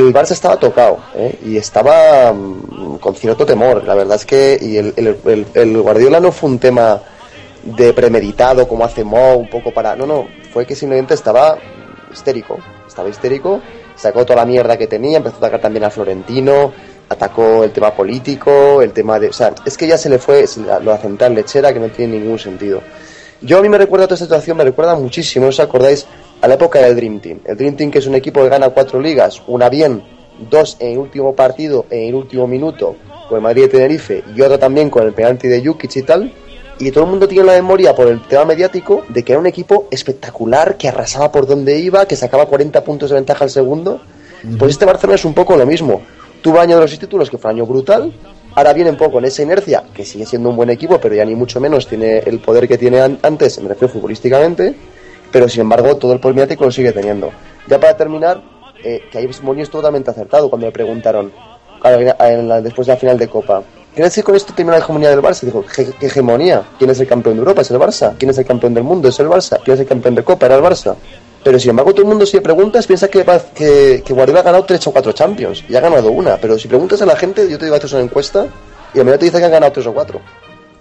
[0.00, 1.38] el Barça estaba tocado ¿eh?
[1.44, 3.84] y estaba mm, con cierto temor.
[3.84, 7.00] La verdad es que y el, Guardiola no fue un tema
[7.62, 9.96] de premeditado como hace Mo, un poco para.
[9.96, 11.58] No, no, fue que simplemente estaba
[12.12, 12.58] histérico.
[12.86, 13.60] Estaba histérico,
[13.96, 16.72] sacó toda la mierda que tenía, empezó a atacar también a Florentino,
[17.08, 19.28] atacó el tema político, el tema de.
[19.28, 20.44] O sea, es que ya se le fue
[20.82, 22.82] lo central lechera que no tiene ningún sentido.
[23.40, 26.06] Yo a mí me recuerda toda esta situación, me recuerda muchísimo, ¿os acordáis?
[26.42, 27.38] A la época del Dream Team.
[27.44, 30.02] El Dream Team que es un equipo que gana cuatro ligas, una bien,
[30.50, 32.96] dos en el último partido, en el último minuto,
[33.28, 36.32] con el Madrid de Tenerife, y otra también con el penalti de Jukic y tal.
[36.80, 39.46] Y todo el mundo tiene la memoria por el tema mediático de que era un
[39.46, 44.00] equipo espectacular, que arrasaba por donde iba, que sacaba 40 puntos de ventaja al segundo.
[44.58, 46.02] Pues este Barcelona es un poco lo mismo.
[46.40, 48.12] Tuvo año de los títulos que fue año brutal,
[48.56, 51.24] ahora viene un poco en esa inercia, que sigue siendo un buen equipo, pero ya
[51.24, 54.74] ni mucho menos tiene el poder que tiene antes, me refiero futbolísticamente
[55.32, 57.30] pero sin embargo todo el poder lo sigue teniendo.
[57.66, 58.40] Ya para terminar,
[58.84, 61.32] eh, que ahí Mourinho es totalmente acertado cuando le preguntaron
[62.62, 63.62] después de la final de Copa.
[63.94, 65.42] ¿Crees que con esto termina la hegemonía del Barça?
[65.42, 66.62] Dijo, ¿qué, hegemonía?
[66.78, 67.60] ¿Quién es el campeón de Europa?
[67.60, 68.14] Es el Barça.
[68.18, 69.08] ¿Quién es el campeón del mundo?
[69.08, 69.60] Es el Barça.
[69.62, 70.46] ¿Quién es el campeón de Copa?
[70.46, 70.94] Era el Barça.
[71.44, 73.22] Pero sin embargo, todo el mundo si le preguntas piensa que,
[74.04, 76.36] que, Guardiola ha ganado 3 o 4 Champions y ha ganado una.
[76.36, 78.46] Pero si preguntas a la gente, yo te digo, haces una encuesta
[78.94, 80.20] y a menos te dice que han ganado 3 o 4.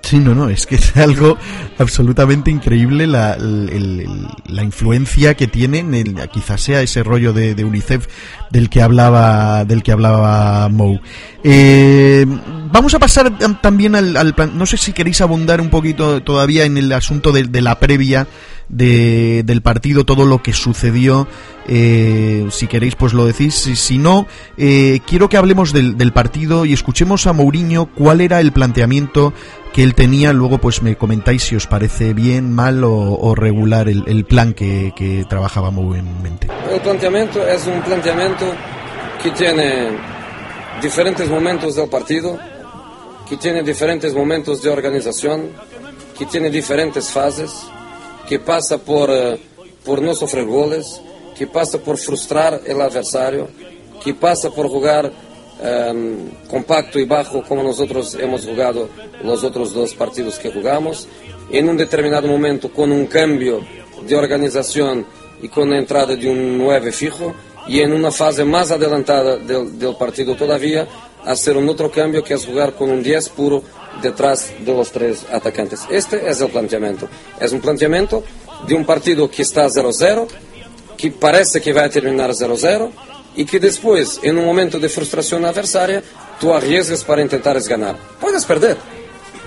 [0.01, 1.37] Sí, no, no, es que es algo
[1.77, 8.07] absolutamente increíble la, la influencia que tienen, el, quizás sea ese rollo de, de, UNICEF
[8.49, 10.99] del que hablaba, del que hablaba Mou.
[11.43, 12.25] Eh,
[12.71, 16.65] vamos a pasar también al, al, plan, no sé si queréis abundar un poquito todavía
[16.65, 18.27] en el asunto de, de la previa
[18.71, 21.27] de, del partido, todo lo que sucedió.
[21.67, 23.53] Eh, si queréis, pues lo decís.
[23.53, 24.25] Si, no,
[24.57, 29.33] eh, quiero que hablemos del, partido y escuchemos a Mourinho cuál era el planteamiento
[29.73, 30.33] que él tenía.
[30.33, 35.25] Luego, pues me comentáis si os parece bien, mal o, regular el, plan que, que
[35.29, 36.47] trabajaba mente.
[36.71, 38.45] El planteamiento es un planteamiento
[39.21, 39.89] que tiene
[40.81, 42.39] diferentes momentos del partido,
[43.29, 45.49] que tiene diferentes momentos de organización,
[46.17, 47.69] que tiene diferentes fases
[48.31, 49.37] que pasa por, eh,
[49.83, 51.01] por no sofrer goles,
[51.37, 53.49] que pasa por frustrar el adversario,
[54.01, 58.87] que pasa por jugar um, compacto y bajo como nosotros hemos jugado
[59.21, 61.09] los otros dos partidos que jugamos,
[61.51, 63.59] en un determinado momento con un cambio
[64.07, 65.05] de organización
[65.41, 67.33] y con la entrada de un 9 fijo,
[67.67, 70.87] y en una fase más adelantada del, del partido todavía,
[71.25, 73.61] hacer un otro cambio que es jugar con un 10 puro
[74.01, 75.81] detrás de los tres atacantes.
[75.89, 77.07] Este es el planteamiento.
[77.39, 78.23] Es un planteamiento
[78.67, 80.27] de un partido que está 0-0,
[80.97, 82.89] que parece que va a terminar 0-0
[83.35, 86.03] y que después, en un momento de frustración adversaria,
[86.39, 87.97] tú arriesgas para intentar ganar.
[88.19, 88.77] Puedes perder,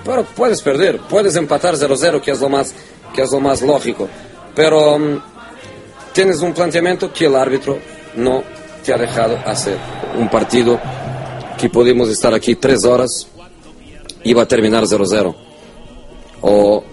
[0.03, 2.73] pero puedes perder, puedes empatar 0-0, que es lo más
[3.13, 4.09] que es lo más lógico,
[4.53, 5.21] pero um,
[6.11, 7.79] tienes un planteamiento que el árbitro
[8.15, 8.43] no
[8.83, 9.77] te ha dejado hacer.
[10.19, 10.79] Un partido
[11.57, 13.27] que podemos estar aquí tres horas
[14.25, 15.33] iba a terminar 0-0.
[16.41, 16.83] O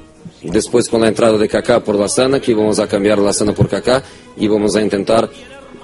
[0.43, 3.53] después con la entrada de Kaká por la sana, que íbamos a cambiar la sana
[3.53, 4.03] por Kaká,
[4.37, 5.29] íbamos a intentar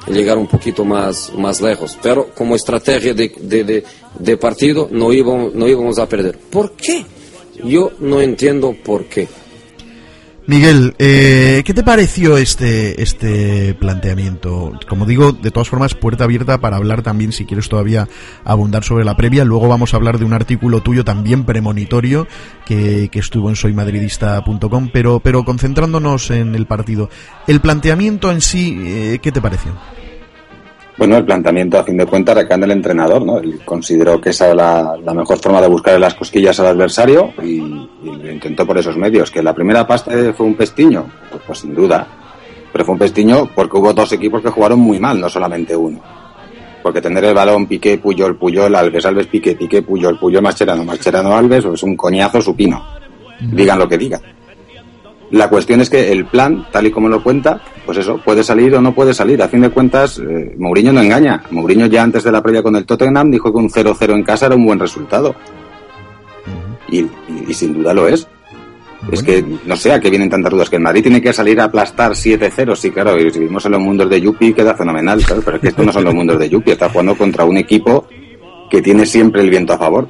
[0.06, 1.98] llegar un poquito más, más lejos.
[2.02, 3.84] Pero como estrategia de, de, de,
[4.18, 6.38] de partido no íbamos, no íbamos a perder.
[6.38, 7.04] ¿Por qué?
[7.64, 9.26] Yo no entiendo por qué.
[10.48, 14.72] Miguel, eh, ¿qué te pareció este, este planteamiento?
[14.88, 18.08] Como digo, de todas formas, puerta abierta para hablar también, si quieres todavía
[18.44, 19.44] abundar sobre la previa.
[19.44, 22.26] Luego vamos a hablar de un artículo tuyo también premonitorio
[22.64, 27.10] que, que estuvo en soymadridista.com, pero, pero concentrándonos en el partido.
[27.46, 29.72] El planteamiento en sí, eh, ¿qué te pareció?
[30.98, 33.38] Bueno, el planteamiento, a fin de cuentas, recae el entrenador, ¿no?
[33.38, 37.60] Él consideró que esa era la, mejor forma de buscar las cosquillas al adversario y,
[37.60, 39.30] lo intentó por esos medios.
[39.30, 42.04] Que la primera parte fue un pestiño, pues, pues, sin duda.
[42.72, 46.00] Pero fue un pestiño porque hubo dos equipos que jugaron muy mal, no solamente uno.
[46.82, 51.36] Porque tener el balón Piqué, Puyol, Puyol, Alves, Alves, Piqué, Piqué, Puyol, Puyol, Mascherano, Mascherano,
[51.36, 52.84] Alves, es un coñazo supino.
[53.40, 54.20] Digan lo que digan.
[55.30, 58.74] La cuestión es que el plan, tal y como lo cuenta, pues eso, puede salir
[58.74, 59.42] o no puede salir.
[59.42, 61.42] A fin de cuentas, eh, Mourinho no engaña.
[61.50, 64.46] Mourinho ya antes de la previa con el Tottenham dijo que un 0-0 en casa
[64.46, 65.34] era un buen resultado.
[66.88, 67.10] Y, y,
[67.48, 68.26] y sin duda lo es.
[69.00, 69.12] Bueno.
[69.12, 70.70] Es que no sé a qué vienen tantas dudas.
[70.70, 72.74] Que el Madrid tiene que salir a aplastar 7-0.
[72.74, 75.62] Sí, claro, y si vivimos en los mundos de Yupi queda fenomenal, claro, pero es
[75.62, 76.72] que estos no son los mundos de Yupi.
[76.72, 78.06] Está jugando contra un equipo
[78.70, 80.08] que tiene siempre el viento a favor.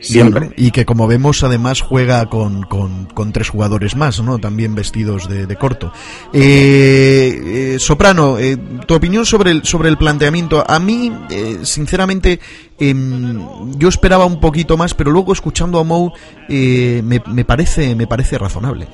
[0.00, 0.50] Siempre.
[0.56, 4.38] Y que como vemos además juega con, con, con, tres jugadores más, ¿no?
[4.38, 5.92] También vestidos de, de corto.
[6.32, 8.56] Eh, eh, Soprano, eh,
[8.86, 10.62] tu opinión sobre el, sobre el planteamiento.
[10.66, 12.40] A mí, eh, sinceramente,
[12.78, 16.12] yo esperaba un poquito más, pero luego escuchando a Mou
[16.48, 18.88] eh, me, me, parece, me parece razonable.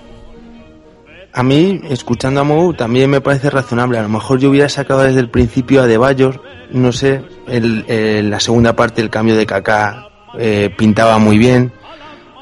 [1.34, 3.98] A mí, escuchando a Mou, también me parece razonable.
[3.98, 7.84] A lo mejor yo hubiera sacado desde el principio a De Bayor, no sé, el,
[7.88, 11.72] el, la segunda parte, el cambio de Kaká eh, pintaba muy bien.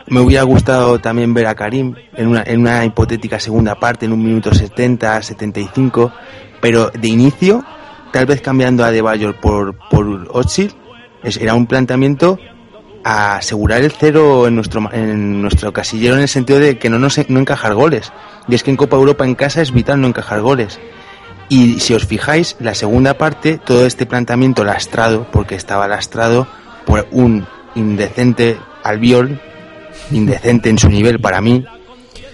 [0.07, 4.13] Me hubiera gustado también ver a Karim en una, en una hipotética segunda parte, en
[4.13, 6.13] un minuto 70, 75,
[6.61, 7.65] pero de inicio,
[8.13, 10.75] tal vez cambiando a De Bayor por, por Otsil,
[11.23, 12.39] era un planteamiento
[13.05, 16.99] a asegurar el cero en nuestro, en nuestro casillero en el sentido de que no,
[16.99, 18.13] nos, no encajar goles.
[18.49, 20.81] Y es que en Copa Europa en casa es vital no encajar goles.
[21.49, 26.47] Y si os fijáis, la segunda parte, todo este planteamiento lastrado, porque estaba lastrado
[26.87, 27.47] por un
[27.81, 29.41] indecente Albiol,
[30.11, 31.65] indecente en su nivel para mí,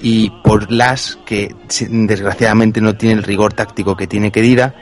[0.03, 1.55] y por Las, que
[1.89, 4.75] desgraciadamente no tiene el rigor táctico que tiene Kedira,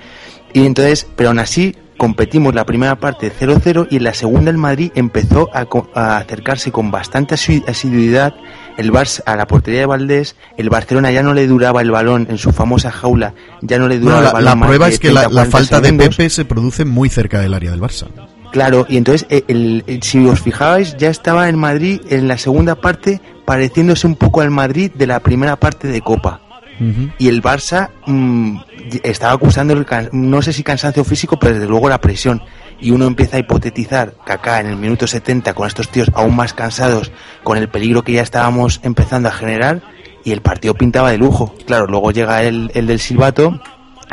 [0.53, 4.59] y entonces, pero aún así competimos la primera parte 0-0 y en la segunda el
[4.59, 8.35] Madrid empezó a, a, acercarse con bastante asiduidad
[8.77, 12.27] el Barça a la portería de Valdés, el Barcelona ya no le duraba el balón
[12.29, 14.61] en su famosa jaula, ya no le duraba no, la, el balón.
[14.61, 16.05] La prueba es que la, la falta segundos.
[16.05, 18.09] de Pepe se produce muy cerca del área del Barça.
[18.55, 22.77] Claro, y entonces, el, el, si os fijabais, ya estaba en Madrid en la segunda
[22.77, 26.41] parte pareciéndose un poco al Madrid de la primera parte de Copa.
[26.79, 27.13] Uh -huh.
[27.19, 28.59] Y el Barça mmm,
[29.03, 32.43] estaba acusando, el, no sé si cansancio físico, pero desde luego la presión.
[32.81, 36.37] y uno empieza a hipotetizar que acá en el minuto 70 con estos tíos aún
[36.37, 37.11] más cansados,
[37.43, 39.83] con el peligro que ya estábamos empezando a generar
[40.23, 41.55] y el partido pintaba de lujo.
[41.67, 43.61] Claro, luego llega el, el del silbato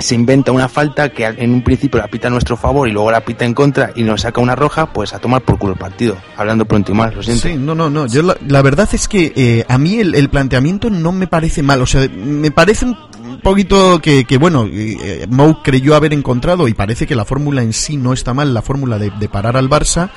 [0.01, 3.11] se inventa una falta que en un principio la pita a nuestro favor y luego
[3.11, 5.79] la pita en contra y nos saca una roja, pues a tomar por culo el
[5.79, 6.17] partido.
[6.37, 7.47] Hablando pronto y mal, lo siento.
[7.47, 8.07] Sí, no, no, no.
[8.07, 11.81] Yo la, verdad es que eh, a mí el, planteamiento no me parece mal.
[11.81, 16.73] O sea, me parece un poquito que, que bueno, eh, Mou creyó haber encontrado y
[16.73, 20.09] parece que la fórmula en sí no está mal, la fórmula de parar al Barça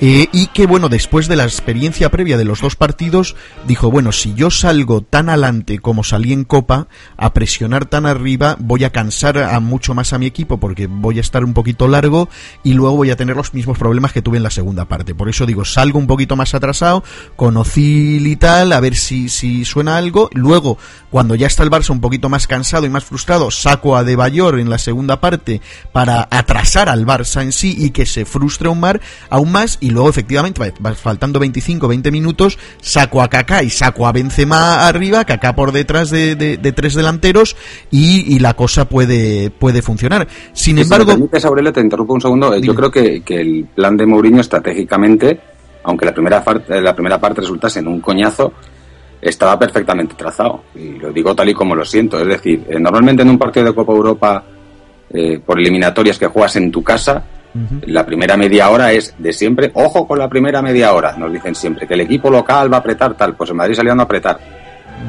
[0.00, 4.12] eh, y que, bueno, después de la experiencia previa de los dos partidos, dijo, bueno,
[4.12, 8.90] si yo salgo tan adelante como salí en Copa, a presionar tan arriba, voy a
[8.90, 12.28] cansar a mucho más a mi equipo porque voy a estar un poquito largo
[12.62, 15.14] y luego voy a tener los mismos problemas que tuve en la segunda parte.
[15.14, 17.04] Por eso digo, salgo un poquito más atrasado,
[17.36, 20.28] con Ocil y tal, a ver si, si suena algo.
[20.32, 20.76] Luego,
[21.10, 24.16] cuando ya está el Barça un poquito más cansado y más frustrado, saco a De
[24.16, 25.60] Bayor en la segunda parte
[25.92, 28.96] para atrasar al Barça en sí y que se frustre aún más,
[29.30, 34.12] aún más y luego efectivamente, faltando 25, 20 minutos, saco a Kaká y saco a
[34.12, 37.54] Benzema arriba, Kaká por detrás de, de, tres delanteros
[37.90, 40.26] y, la cosa puede, puede funcionar.
[40.54, 41.12] Sin embargo...
[41.12, 42.56] Si me Aurelio, te interrumpo un segundo.
[42.56, 45.38] Yo creo que, que, el plan de Mourinho estratégicamente,
[45.82, 48.54] aunque la primera, parte, la primera parte resultase en un coñazo,
[49.20, 50.64] estaba perfectamente trazado.
[50.74, 52.18] Y lo digo tal y como lo siento.
[52.18, 54.44] Es decir, eh, normalmente en un partido de Copa Europa
[55.10, 57.22] eh, por eliminatorias que juegas en tu casa,
[57.86, 61.54] la primera media hora es de siempre, ojo con la primera media hora, nos dicen
[61.54, 64.38] siempre, que el equipo local va a apretar tal, pues en Madrid saliendo a apretar.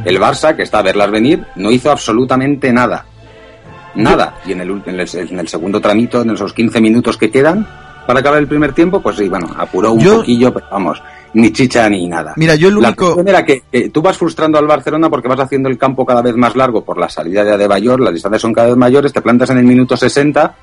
[0.03, 3.05] El Barça, que está a verlas venir, no hizo absolutamente nada.
[3.95, 4.35] Nada.
[4.45, 7.65] Y en el, en el, segundo tramito, en esos 15 minutos que quedan
[8.05, 11.01] para acabar el primer tiempo, pues sí, bueno, apuró un poquillo, pero vamos,
[11.33, 12.33] ni chicha ni nada.
[12.35, 13.15] Mira, yo el único...
[13.23, 16.35] La era que, tú vas frustrando al Barcelona porque vas haciendo el campo cada vez
[16.35, 19.49] más largo por la salida de Adebayor, las distancias son cada vez mayores, te plantas
[19.49, 20.55] en el minuto 60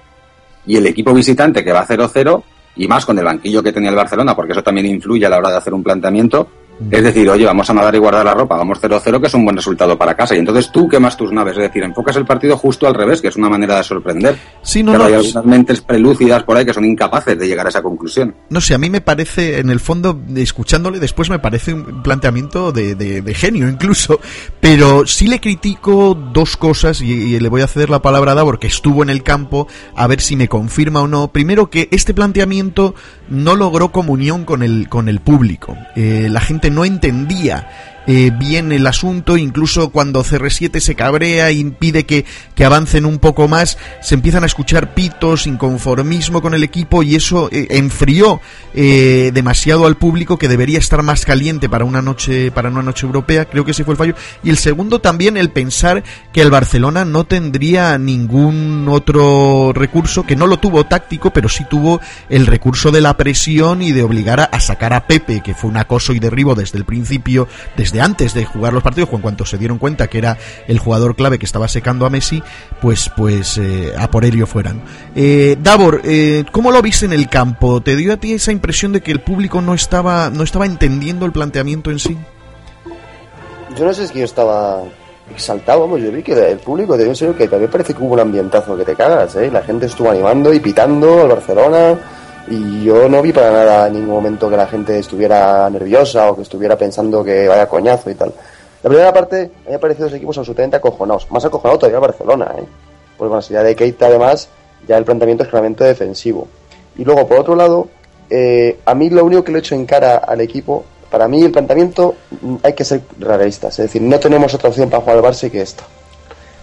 [0.66, 2.42] y el equipo visitante que va 0-0
[2.76, 5.38] y más con el banquillo que tenía el Barcelona, porque eso también influye a la
[5.38, 6.48] hora de hacer un planteamiento,
[6.90, 9.44] es decir, oye, vamos a nadar y guardar la ropa, vamos 0-0, que es un
[9.44, 10.34] buen resultado para casa.
[10.34, 13.28] Y entonces tú quemas tus naves, es decir, enfocas el partido justo al revés, que
[13.28, 14.36] es una manera de sorprender.
[14.62, 17.68] Sí, no, Pero hay algunas mentes prelúcidas por ahí que son incapaces de llegar a
[17.68, 18.34] esa conclusión.
[18.48, 22.72] No sé, a mí me parece, en el fondo, escuchándole después, me parece un planteamiento
[22.72, 24.20] de, de, genio incluso.
[24.60, 28.58] Pero sí le critico dos cosas y, le voy a ceder la palabra a Davor,
[28.58, 31.28] que estuvo en el campo, a ver si me confirma o no.
[31.28, 32.94] Primero, que este planteamiento
[33.32, 35.76] no logró comunión con el, con el público.
[35.96, 41.54] Eh, la gente no entendía eh, bien el asunto, incluso cuando CR7 se cabrea e
[41.54, 46.64] impide que, que, avancen un poco más, se empiezan a escuchar pitos, inconformismo con el
[46.64, 48.40] equipo y eso eh, enfrió
[48.74, 53.06] eh, demasiado al público que debería estar más caliente para una noche para una noche
[53.06, 54.14] europea, creo que ese fue el fallo.
[54.42, 60.36] Y el segundo también el pensar que el Barcelona no tendría ningún otro recurso, que
[60.36, 64.40] no lo tuvo táctico, pero sí tuvo el recurso de la presión y de obligar
[64.40, 67.46] a, a sacar a Pepe, que fue un acoso y derribo desde el principio,
[67.92, 71.14] de antes de jugar los partidos, cuando cuanto se dieron cuenta que era el jugador
[71.14, 72.42] clave que estaba secando a Messi,
[72.80, 74.82] pues, pues eh, a por ello fueran.
[75.14, 77.80] Eh, Davor, eh, ¿cómo lo viste en el campo?
[77.80, 81.26] ¿Te dio a ti esa impresión de que el público no estaba, no estaba entendiendo
[81.26, 82.18] el planteamiento en sí?
[83.78, 84.82] Yo no sé si yo estaba
[85.32, 88.20] exaltado, vamos, yo vi que el público, te digo que también parece que hubo un
[88.20, 89.50] ambientazo que te cagas, ¿eh?
[89.50, 91.96] La gente estuvo animando y pitando al Barcelona
[92.48, 96.36] y yo no vi para nada en ningún momento que la gente estuviera nerviosa o
[96.36, 98.32] que estuviera pensando que vaya coñazo y tal.
[98.82, 102.64] La primera parte me ha parecido dos equipos absolutamente acojonados, más acojonado todavía Barcelona, ¿eh?
[103.16, 104.48] porque con la salida de Keita además
[104.86, 106.48] ya el planteamiento es claramente defensivo.
[106.96, 107.88] Y luego, por otro lado,
[108.28, 111.42] eh, a mí lo único que le he hecho en cara al equipo, para mí
[111.42, 115.18] el planteamiento mm, hay que ser realistas, es decir, no tenemos otra opción para jugar
[115.18, 115.84] al Barça que esta.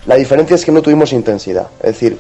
[0.06, 2.18] La diferencia es que no tuvimos intensidad, es decir,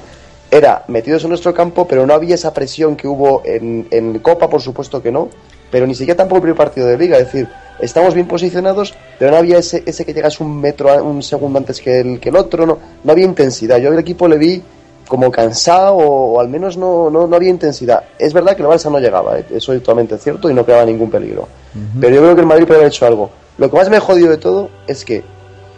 [0.52, 4.50] era metidos en nuestro campo, pero no había esa presión que hubo en, en Copa,
[4.50, 5.30] por supuesto que no,
[5.72, 7.48] pero ni siquiera tampoco el primer partido de Liga, es decir,
[7.80, 11.80] estamos bien posicionados, pero no había ese, ese que llegas un metro, un segundo antes
[11.80, 13.78] que el, que el otro, no, no había intensidad.
[13.78, 14.62] Yo al equipo le vi
[15.08, 18.04] como cansado o, al menos no, no, no, había intensidad.
[18.18, 19.46] Es verdad que el Barça no llegaba, ¿eh?
[19.52, 21.48] eso es totalmente cierto y no creaba ningún peligro.
[22.00, 23.30] Pero yo creo que el Madrid puede haber hecho algo.
[23.58, 25.24] Lo que más me ha jodido de todo es que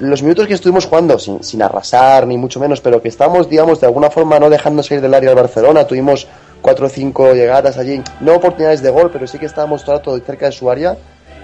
[0.01, 3.79] los minutos que estuvimos jugando, sin, sin arrasar ni mucho menos, pero que estábamos, digamos,
[3.79, 6.27] de alguna forma no dejando salir del área de Barcelona, tuvimos
[6.61, 10.19] cuatro o cinco llegadas allí, no oportunidades de gol, pero sí que estábamos todo, todo
[10.19, 10.97] cerca de su área,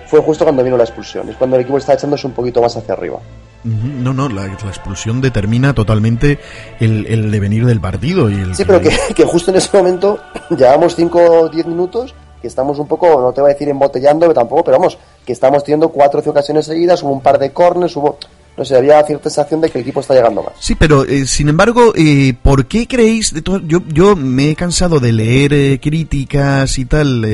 [0.08, 2.76] fue justo cuando vino la expulsión, es cuando el equipo está echándose un poquito más
[2.76, 3.20] hacia arriba.
[3.64, 6.40] No, no, la, expulsión determina totalmente
[6.80, 8.30] el, el, devenir del partido.
[8.30, 10.20] Y el, sí, pero que, que, justo en ese momento
[10.52, 14.34] llevamos 5 o 10 minutos, que estamos un poco, no te voy a decir embotellando,
[14.34, 17.52] tampoco, pero vamos, que estamos teniendo cuatro o cinco ocasiones seguidas, hubo un par de
[17.52, 18.18] corners, hubo
[18.58, 20.54] no sé, había cierta sensación de que el equipo está llegando más.
[20.60, 23.32] Sí, pero eh, sin embargo, eh, ¿por qué creéis?
[23.32, 27.26] De yo, yo me he cansado de leer eh, críticas y tal,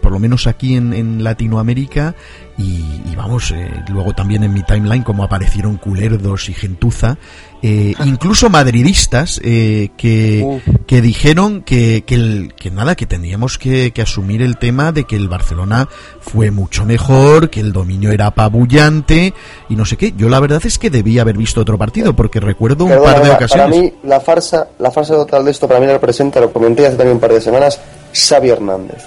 [0.00, 2.14] por lo menos aquí en, en Latinoamérica,
[2.58, 7.16] y, y vamos, eh, luego también en mi timeline como aparecieron culerdos y gentuza,
[7.62, 13.92] eh, incluso madridistas eh, que, que dijeron que, que, el- que nada, que teníamos que,
[13.92, 15.88] que asumir el tema de que el Barcelona
[16.20, 19.32] fue mucho mejor, que el dominio era apabullante
[19.68, 20.12] y no sé qué.
[20.16, 23.26] Yo la verdad es que debía haber visto otro partido porque recuerdo un par de
[23.28, 23.66] Eva, ocasiones.
[23.68, 26.86] Para mí, la farsa, la farsa total de esto, para mí la representa, lo comenté
[26.86, 27.80] hace también un par de semanas,
[28.14, 29.04] Xavi Hernández.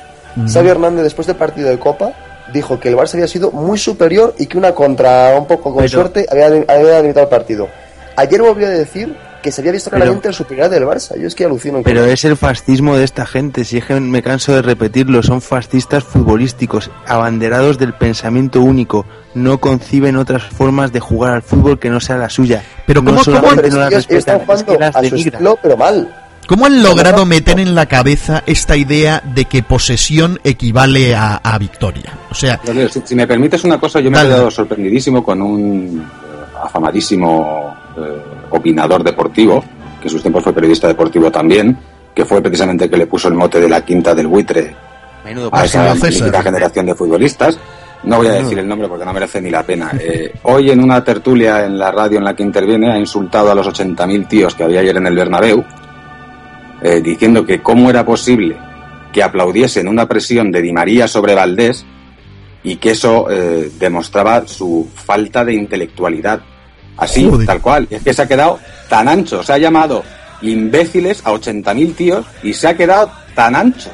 [0.52, 2.12] Xavi Hernández, después del partido de Copa,
[2.54, 5.78] dijo que el Barça había sido muy superior y que una contra, un poco con
[5.84, 7.68] Pero- suerte, había, había limitado el partido.
[8.18, 11.20] Ayer volvió a decir que se había visto Pero- claramente la superioridad del Barça.
[11.20, 11.82] Yo es que alucino.
[11.84, 15.40] Pero es el fascismo de esta gente, si es que me canso de repetirlo, son
[15.42, 21.90] fascistas futbolísticos, abanderados del pensamiento único, no conciben otras formas de jugar al fútbol que
[21.90, 22.64] no sea la suya.
[22.88, 25.04] Pero no ¿cómo- solamente cómo- no las respetan, están es jugando que las a su
[25.10, 25.34] denigran.
[25.36, 26.16] estilo, pero mal.
[26.48, 31.58] ¿Cómo han logrado meter en la cabeza esta idea de que posesión equivale a, a
[31.58, 32.14] victoria?
[32.30, 32.60] O sea,
[32.92, 34.30] Si, si me permites una cosa, yo me Dale.
[34.30, 38.22] he quedado sorprendidísimo con un eh, afamadísimo eh,
[38.52, 39.64] opinador deportivo,
[40.00, 41.78] que en sus tiempos fue periodista deportivo también,
[42.14, 44.76] que fue precisamente el que le puso el mote de la quinta del buitre
[45.26, 46.44] Menudo a esa César.
[46.44, 47.58] generación de futbolistas.
[48.04, 49.92] No voy a decir el nombre porque no merece ni la pena.
[50.00, 53.56] Eh, hoy en una tertulia en la radio en la que interviene ha insultado a
[53.56, 55.66] los 80.000 tíos que había ayer en el Bernabéu,
[56.82, 58.58] eh, diciendo que cómo era posible
[59.14, 61.86] que aplaudiesen una presión de Di María sobre Valdés
[62.64, 66.42] y que eso eh, demostraba su falta de intelectualidad.
[66.98, 67.48] Así, Joder.
[67.48, 67.88] tal cual.
[67.90, 68.60] Y es que se ha quedado
[68.90, 69.42] tan ancho.
[69.44, 70.04] Se ha llamado
[70.42, 73.90] imbéciles a 80.000 tíos y se ha quedado tan ancho.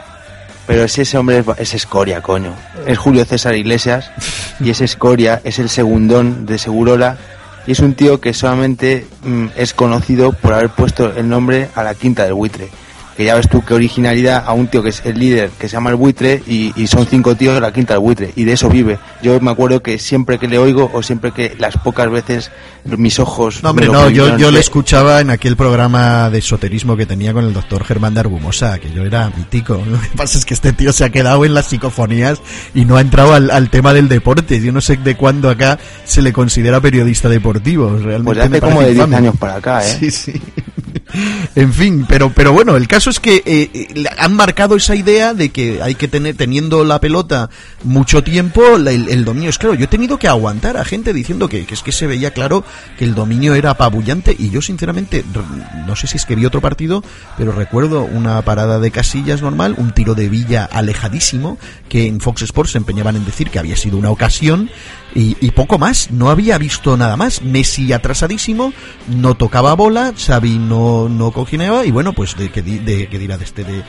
[0.66, 2.56] Pero es ese hombre es, es escoria, coño.
[2.88, 4.10] Es Julio César Iglesias
[4.60, 7.18] y es escoria, es el segundón de Segurola
[7.68, 11.84] y es un tío que solamente mm, es conocido por haber puesto el nombre a
[11.84, 12.70] la quinta del buitre.
[13.18, 15.74] Que ya ves tú qué originalidad a un tío que es el líder, que se
[15.74, 18.54] llama el buitre, y, y son cinco tíos de la quinta del buitre, y de
[18.54, 18.98] eso vive.
[19.22, 22.52] Yo me acuerdo que siempre que le oigo, o siempre que las pocas veces
[22.86, 23.62] mis ojos...
[23.62, 27.32] no, hombre, no, yo, yo le que- escuchaba en aquel programa de esoterismo que tenía
[27.34, 29.76] con el doctor Germán de Argumosa, que yo era mítico.
[29.86, 32.42] Lo que pasa es que este tío se ha quedado en las psicofonías
[32.74, 34.60] y no ha entrado al, al tema del deporte.
[34.62, 37.90] Yo no sé de cuándo acá se le considera periodista deportivo.
[37.98, 39.16] Realmente Pues me hace como de 10 infame.
[39.18, 39.96] años para acá, ¿eh?
[40.00, 40.42] Sí, sí.
[41.56, 45.34] En fin, pero, pero bueno, el caso es que eh, eh, han marcado esa idea
[45.34, 47.50] de que hay que tener, teniendo la pelota
[47.84, 49.76] mucho tiempo, el, dominio es claro.
[49.76, 52.64] Yo he tenido que aguantar a gente diciendo que, que es que se veía claro
[52.98, 55.26] que el dominio era apabullante y yo sinceramente,
[55.86, 57.04] no sé si es que vi otro partido,
[57.38, 61.58] pero recuerdo una parada de casillas normal, un tiro de Villa alejadísimo,
[61.90, 64.70] que en Fox Sports se empeñaban en decir que había sido una ocasión
[65.14, 67.42] y, y poco más, no había visto nada más.
[67.42, 68.74] Messi atrasadísimo,
[69.08, 73.38] no tocaba bola, Xavi no, no cogineaba y bueno, pues de que, de, que dirá
[73.38, 73.84] de este de,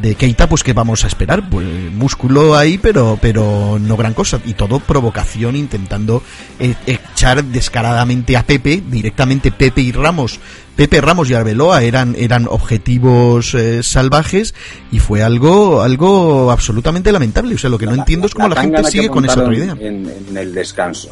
[0.00, 4.40] de Keita, pues que vamos a esperar, pues músculo ahí, pero pero no gran cosa
[4.44, 6.22] y todo provocación intentando
[6.58, 10.40] eh, echar descaradamente a Pepe, directamente Pepe y Ramos.
[10.76, 14.54] Pepe Ramos y Arbeloa eran eran objetivos eh, salvajes
[14.90, 18.60] y fue algo algo absolutamente lamentable, o sea, lo que no entiendo es cómo la,
[18.60, 19.72] gente sigue con esa otra idea.
[19.78, 21.10] En, en el descanso,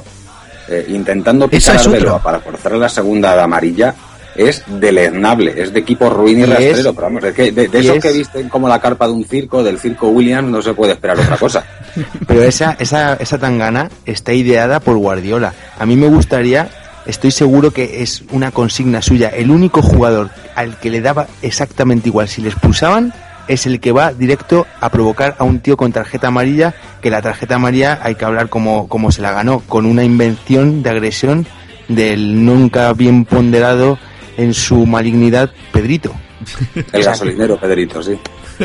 [0.69, 2.23] eh, intentando picar es a Arbeloa otra.
[2.25, 3.95] para forzar la segunda de amarilla,
[4.35, 7.69] es deleznable, es de equipo ruin y, Y es- rastrero, pero vamos, es que de,
[7.69, 10.63] de esos es- que visten como la carpa de un circo, del circo Williams, no
[10.63, 11.65] se puede esperar otra cosa.
[12.27, 15.53] Pero esa, esa, esa tangana está ideada por Guardiola.
[15.79, 16.71] A mí me gustaría,
[17.07, 19.29] estoy seguro que es una consigna suya.
[19.29, 23.13] El único jugador al que le daba exactamente igual si le expulsaban
[23.49, 27.21] es el que va directo a provocar a un tío con tarjeta amarilla, que la
[27.21, 31.47] tarjeta amarilla hay que hablar como, como se la ganó, con una invención de agresión
[31.89, 33.99] del nunca bien ponderado
[34.37, 36.15] en su malignidad Pedrito.
[36.93, 38.19] El gasolinero, Pedrito, sí.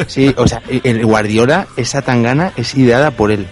[0.07, 3.47] Sí, o sea, el Guardiola, esa tangana es ideada por él.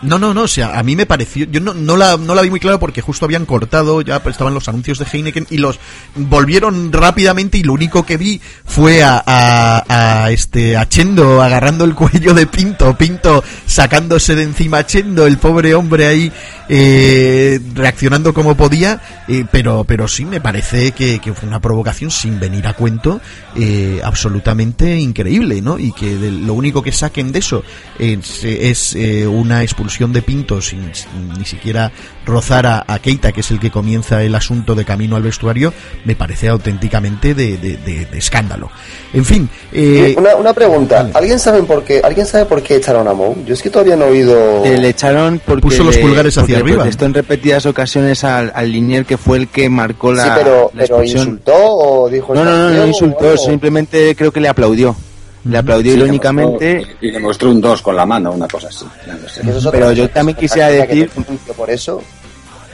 [0.00, 2.42] No, no, no, o sea, a mí me pareció, yo no, no, la, no la
[2.42, 5.80] vi muy claro porque justo habían cortado, ya estaban los anuncios de Heineken y los
[6.14, 11.96] volvieron rápidamente y lo único que vi fue a, a, este, a Chendo agarrando el
[11.96, 16.32] cuello de Pinto, Pinto sacándose de encima a Chendo, el pobre hombre ahí
[16.68, 22.12] eh, reaccionando como podía, eh, pero, pero sí me parece que, que fue una provocación
[22.12, 23.20] sin venir a cuento
[23.56, 25.76] eh, absolutamente increíble, ¿no?
[25.76, 27.64] Y que de- lo único que saquen de eso
[27.98, 28.96] es, es,
[29.26, 31.90] una expulsión expulsión de Pinto sin, sin ni siquiera
[32.26, 35.72] rozar a, a, Keita, que es el que comienza el asunto de camino al vestuario,
[36.04, 38.70] me parece auténticamente de, de, de, de escándalo.
[39.14, 39.48] En fin.
[39.72, 41.10] Eh, una, una, pregunta.
[41.14, 43.34] ¿Alguien sabe por qué ¿Alguien sabe por qué echaron a Mou?
[43.46, 44.64] Yo es que todavía no he oído.
[44.64, 45.62] Eh, le echaron porque.
[45.62, 46.86] Puso los pulgares hacia arriba.
[46.86, 50.24] Esto en repetidas ocasiones al, al Linier, que fue el que marcó la.
[50.24, 52.34] Sí, pero, la pero insultó o dijo.
[52.34, 54.94] No, no, no, no insultó, simplemente creo que le aplaudió.
[55.48, 56.86] Le aplaudió sí, irónicamente.
[57.00, 58.84] Y le mostró un 2 con la mano, una cosa así.
[59.70, 61.10] Pero yo también quisiera decir.
[61.56, 62.02] Por eso.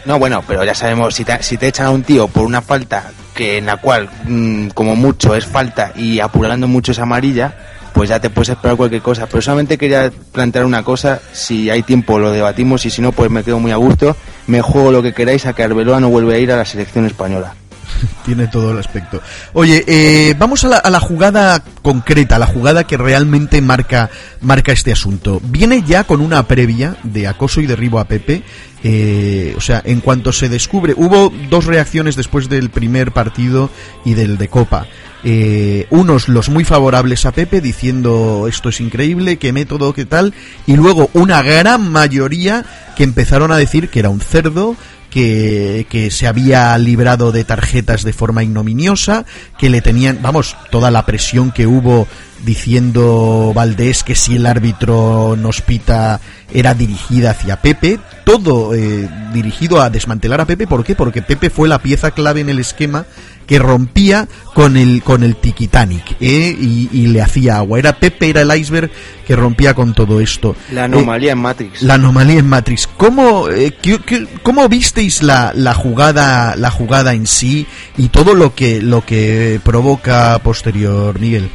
[0.04, 2.60] No, bueno, pero ya sabemos, si te, si te echan a un tío por una
[2.60, 7.54] falta que en la cual, mmm, como mucho, es falta y apurando mucho es amarilla,
[7.94, 9.26] pues ya te puedes esperar cualquier cosa.
[9.26, 13.30] Pero solamente quería plantear una cosa, si hay tiempo lo debatimos y si no, pues
[13.30, 14.16] me quedo muy a gusto.
[14.46, 17.06] Me juego lo que queráis a que Arbeloa no vuelve a ir a la selección
[17.06, 17.54] española.
[18.24, 19.20] Tiene todo el aspecto.
[19.52, 24.72] Oye, eh, vamos a la, a la, jugada concreta, la jugada que realmente marca, marca
[24.72, 25.40] este asunto.
[25.44, 28.42] Viene ya con una previa de acoso y derribo a Pepe.
[28.86, 33.70] Eh, o sea, en cuanto se descubre, hubo dos reacciones después del primer partido
[34.04, 34.86] y del de Copa.
[35.26, 40.34] Eh, unos los muy favorables a Pepe diciendo esto es increíble, qué método, qué tal,
[40.66, 44.76] y luego una gran mayoría que empezaron a decir que era un cerdo,
[45.14, 49.24] que, se había librado de tarjetas de forma ignominiosa,
[49.58, 52.08] que le tenían, vamos, toda la presión que hubo
[52.44, 56.20] diciendo Valdés que si el árbitro nos pita
[56.52, 60.94] era dirigida hacia Pepe, todo eh, dirigido a desmantelar a Pepe, ¿por qué?
[60.94, 63.06] Porque Pepe fue la pieza clave en el esquema
[63.46, 66.56] que rompía con el con el Titanic ¿eh?
[66.58, 67.78] y, y, le hacía agua.
[67.78, 68.90] Era Pepe, era el iceberg
[69.26, 70.56] que rompía con todo esto.
[70.72, 71.82] La anomalía eh, en Matrix.
[71.82, 72.86] La anomalía en Matrix.
[72.96, 77.66] ¿Cómo, eh, qué, qué, cómo visteis la, la, jugada la jugada en sí
[77.96, 81.50] y todo lo que lo que provoca posterior, Miguel?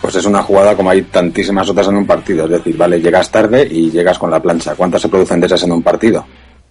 [0.00, 2.44] Pues es una jugada como hay tantísimas otras en un partido.
[2.44, 4.74] Es decir, vale, llegas tarde y llegas con la plancha.
[4.74, 6.26] ¿Cuántas se producen de esas en un partido?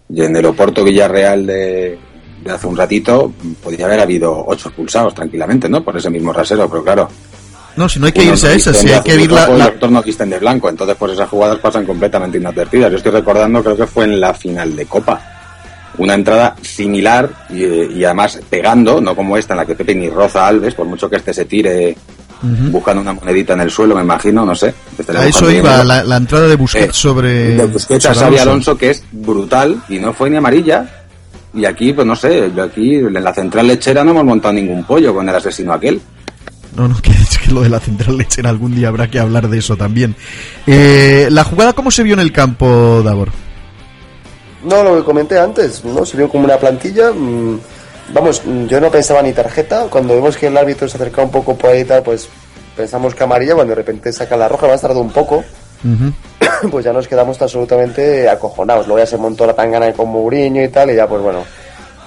[0.08, 1.98] Y en el Oporto Villarreal de
[2.50, 3.32] hace un ratito
[3.64, 5.84] podría haber habido ocho expulsados tranquilamente, ¿no?
[5.84, 7.10] Por ese mismo rasero, pero claro.
[7.76, 9.48] No, si no hay que irse a esa, si hay que ir la...
[9.50, 9.68] la...
[9.68, 12.92] El no visten de blanco, entonces pues esas jugadas pasan completamente inadvertidas.
[12.92, 15.22] Yo estoy recordando, creo que fue en la final de Copa.
[15.98, 20.10] Una entrada similar y, y además pegando, no como esta en la que Pepe ni
[20.10, 21.96] roza a Alves, por mucho que este se tire
[22.44, 22.72] Uh -huh.
[22.72, 24.74] buscando una monedita en el suelo, me imagino, no sé.
[25.08, 27.56] A eso iba, la, la, entrada de Busquets eh, sobre.
[27.56, 31.05] De Busquets a Xavi Alonso, que es brutal y no fue ni amarilla.
[31.56, 34.84] Y aquí, pues no sé, yo aquí en la central lechera no hemos montado ningún
[34.84, 36.02] pollo con el asesino aquel.
[36.76, 39.48] No, no, que es que lo de la central lechera algún día habrá que hablar
[39.48, 40.16] de eso también.
[40.68, 43.30] Eh, ¿La jugada cómo se vio en el campo, Davor?
[44.66, 46.06] No, lo que comenté antes, ¿no?
[46.06, 47.12] Se vio como una plantilla.
[47.12, 47.60] Mmm,
[48.14, 49.88] vamos, yo no pensaba ni tarjeta.
[49.90, 52.28] Cuando vemos que el árbitro se acerca un poco por ahí y tal, pues
[52.76, 53.56] pensamos que amarilla.
[53.56, 55.46] Cuando de repente saca la roja, va a tardar un poco.
[55.84, 55.88] Uh
[56.64, 56.72] -huh.
[56.72, 58.88] Pues ya nos quedamos absolutamente acojonados.
[58.88, 61.44] Luego ya se montó la tangana con Mourinho y tal, y ya, pues bueno.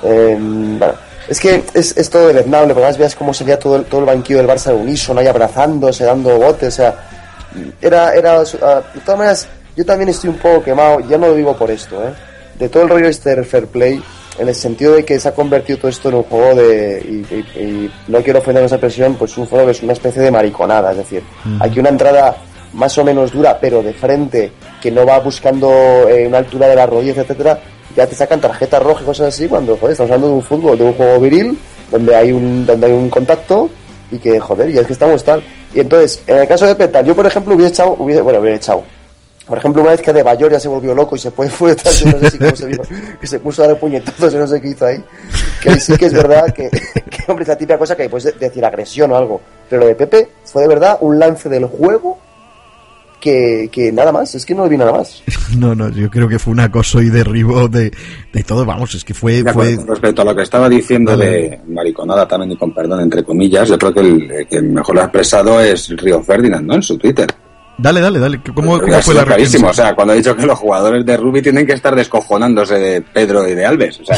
[0.03, 3.85] Eh, bueno es que es, es todo deleznable, porque además veas cómo salía todo el,
[3.85, 6.95] todo el banquillo del Barça de unísono, ahí abrazándose, dando botes, o sea,
[7.83, 11.35] era, era, uh, de todas maneras, yo también estoy un poco quemado, ya no lo
[11.35, 12.13] digo por esto, ¿eh?
[12.59, 14.03] de todo el rollo este del fair play,
[14.39, 17.35] en el sentido de que se ha convertido todo esto en un juego de, y,
[17.35, 20.31] y, y no quiero ofender esa presión, pues un juego que es una especie de
[20.31, 21.67] mariconada, es decir, uh -huh.
[21.67, 22.37] aquí una entrada
[22.73, 26.77] más o menos dura, pero de frente, que no va buscando eh, una altura de
[26.77, 27.61] las rodillas, etcétera,
[27.97, 30.79] ya te sacan tarjetas rojas y cosas así cuando, joder, estamos hablando de un fútbol,
[30.79, 31.59] de un juego viril,
[31.91, 33.69] donde hay un, donde hay un contacto
[34.11, 35.43] y que, joder, y es que estamos tal.
[35.75, 38.57] Y entonces, en el caso de Petal, yo por ejemplo hubiera echado, hubiera, bueno, hubiera
[38.57, 38.85] echado.
[39.47, 41.75] Por ejemplo, una vez que de Bayor ya se volvió loco y se fue, fue
[41.75, 42.83] no sé si cómo se vio,
[43.19, 45.03] que se puso a dar puñetazos y no sé qué hizo ahí.
[45.63, 46.69] Que sí que es verdad que,
[47.11, 49.41] que hombre, es la típica cosa que puedes decir agresión o algo.
[49.69, 52.19] Pero lo de Pepe fue de verdad un lance del juego
[53.21, 55.23] que, que, nada más, es que no vi nada más.
[55.57, 57.91] No, no, yo creo que fue un acoso y derribo de,
[58.33, 59.43] de todo, vamos, es que fue...
[59.43, 59.77] fue...
[59.77, 61.27] Con respecto a lo que estaba diciendo vale.
[61.27, 65.01] de mariconada también y con perdón, entre comillas, yo creo que el que mejor lo
[65.01, 66.75] ha expresado es Río Ferdinand, ¿no?
[66.75, 67.29] En su Twitter.
[67.79, 68.41] Dale, dale, dale.
[68.55, 69.65] ¿Cómo, cómo fue la reacción?
[69.65, 73.01] O sea, cuando ha dicho que los jugadores de rugby tienen que estar descojonándose de
[73.01, 74.01] Pedro y de Alves.
[74.01, 74.17] O sea,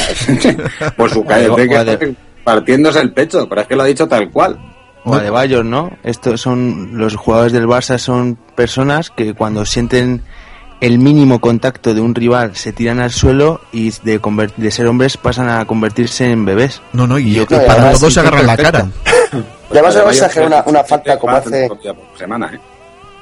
[0.96, 4.58] por su calle, que partiéndose el pecho, pero es que lo ha dicho tal cual.
[5.04, 5.90] O de Bayos, ¿no?
[6.02, 10.22] Estos son los jugadores del Barça son personas que cuando sienten
[10.80, 14.20] el mínimo contacto de un rival se tiran al suelo y de,
[14.56, 16.80] de ser hombres pasan a convertirse en bebés.
[16.92, 18.88] No, no, y yo creo que para todos se agarran la cara.
[19.32, 21.68] Y además no vas a hacer una, una falta como hace
[22.18, 22.60] semana, ¿eh?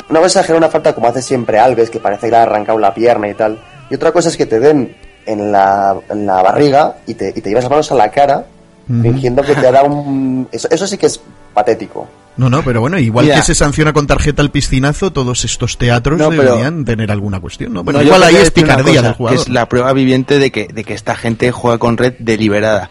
[0.08, 2.42] No vas a hacer una falta como hace siempre Alves, que parece que le ha
[2.44, 3.60] arrancado la pierna y tal.
[3.90, 7.40] Y otra cosa es que te den en la, en la barriga y te, y
[7.42, 8.46] te llevas las manos a la cara,
[8.88, 9.02] uh -huh.
[9.02, 10.48] fingiendo que te hará un...
[10.50, 11.20] Eso, eso sí que es
[11.54, 12.08] patético.
[12.38, 16.20] No, no, pero bueno, igual que se sanciona con tarjeta el piscinazo, todos estos teatros
[16.20, 17.82] deberían tener alguna cuestión, ¿no?
[17.82, 19.40] Bueno, igual ahí es picardía del jugador.
[19.40, 22.90] es la prueba viviente de que, de que esta gente juega con red deliberada.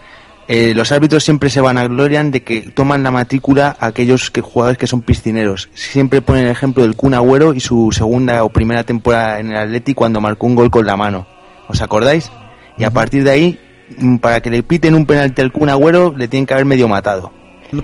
[0.50, 4.32] Eh, los árbitros siempre se van a glorian de que toman la matrícula a aquellos
[4.32, 5.70] que, jugadores que son piscineros.
[5.74, 9.58] Siempre ponen el ejemplo del Kun Agüero y su segunda o primera temporada en el
[9.58, 11.28] Atleti cuando marcó un gol con la mano.
[11.68, 12.32] ¿Os acordáis?
[12.78, 13.60] Y a partir de ahí,
[13.98, 16.88] mm, para que le piten un penalti al Kun Agüero, le tienen que haber medio
[16.88, 17.34] matado.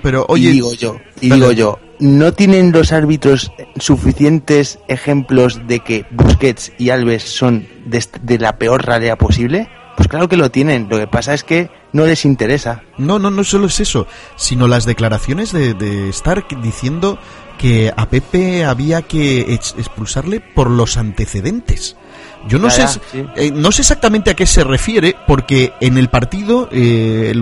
[0.02, 5.80] Pero oye, y digo yo, y digo yo, ¿no tienen los árbitros suficientes ejemplos de
[5.80, 9.68] que Busquets y Alves son de, de la peor ralea posible?
[9.96, 10.88] Pues claro que lo tienen.
[10.88, 12.82] Lo que pasa es que no les interesa.
[12.98, 14.06] No, no, no solo es eso,
[14.36, 17.18] sino las declaraciones de, de Stark diciendo
[17.58, 21.96] que a Pepe había que expulsarle por los antecedentes.
[22.48, 22.84] Yo no sé,
[23.36, 27.32] eh, no sé exactamente a qué se refiere, porque en el partido eh,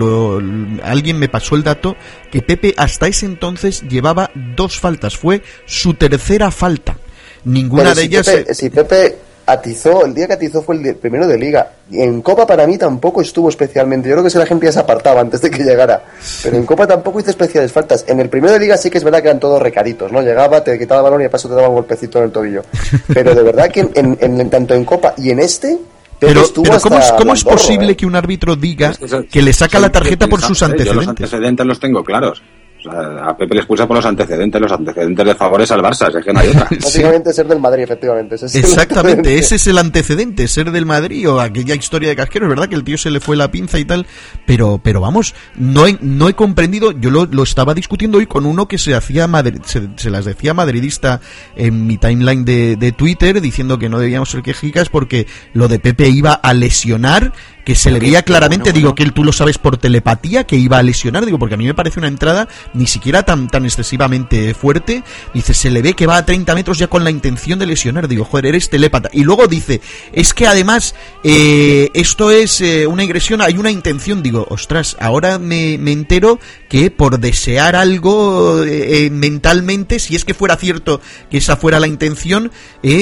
[0.83, 1.95] alguien me pasó el dato
[2.31, 6.97] que Pepe hasta ese entonces llevaba dos faltas, fue su tercera falta.
[7.45, 8.29] Ninguna de ellas.
[8.53, 11.71] si Pepe atizó, el día que atizó fue el primero de liga.
[11.89, 14.07] Y en Copa para mí tampoco estuvo especialmente.
[14.07, 16.03] Yo creo que si la gente ya se apartaba antes de que llegara.
[16.43, 18.05] Pero en Copa tampoco hizo especiales faltas.
[18.07, 20.21] En el primero de liga sí que es verdad que eran todos recaditos, ¿no?
[20.21, 22.63] Llegaba, te quitaba el balón y de paso te daba un golpecito en el tobillo.
[23.13, 25.77] Pero de verdad que en, en, tanto en Copa y en este,
[26.19, 27.95] pero, pero ¿cómo, es, ¿cómo es posible ¿eh?
[27.97, 28.93] que un árbitro diga
[29.29, 30.85] que le saca la tarjeta por sus antecedentes?
[30.85, 32.41] Yo los antecedentes los tengo claros
[32.89, 36.33] a Pepe le expulsa por los antecedentes, los antecedentes de favores al Barça, es que
[36.33, 36.67] no hay otra.
[36.71, 38.35] Básicamente ser del Madrid, efectivamente.
[38.35, 42.67] Exactamente, ese es el antecedente, ser del Madrid o aquella historia de casquero, es verdad
[42.67, 44.05] que el tío se le fue la pinza y tal,
[44.45, 48.45] pero, pero vamos, no he, no he comprendido, yo lo, lo estaba discutiendo hoy con
[48.45, 51.21] uno que se hacía Madrid, se, las decía madridista
[51.55, 55.79] en mi timeline de, de Twitter, diciendo que no debíamos ser quejicas porque lo de
[55.79, 59.57] Pepe iba a lesionar que se le veía claramente, digo que él tú lo sabes
[59.57, 62.87] por telepatía, que iba a lesionar, digo, porque a mí me parece una entrada ni
[62.87, 65.03] siquiera tan, tan excesivamente fuerte,
[65.33, 68.07] dice, se le ve que va a 30 metros ya con la intención de lesionar,
[68.07, 69.09] digo, joder, eres telépata.
[69.13, 74.23] Y luego dice, es que además, eh, esto es eh, una agresión, hay una intención,
[74.23, 76.39] digo, ostras, ahora me, me entero
[76.73, 81.85] que por desear algo eh, mentalmente, si es que fuera cierto que esa fuera la
[81.85, 82.49] intención,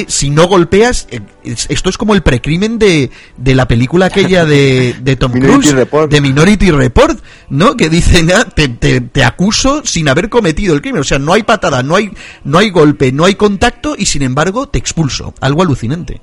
[0.07, 1.07] si no golpeas,
[1.41, 5.73] esto es como el precrimen de, de la película aquella de, Tom Cruise,
[6.09, 7.17] de Minority Report,
[7.47, 7.77] ¿no?
[7.77, 10.99] Que dicen, ah, te, te, acuso sin haber cometido el crimen.
[10.99, 12.11] O sea, no hay patada, no hay,
[12.43, 15.33] no hay golpe, no hay contacto y sin embargo te expulso.
[15.39, 16.19] Algo alucinante.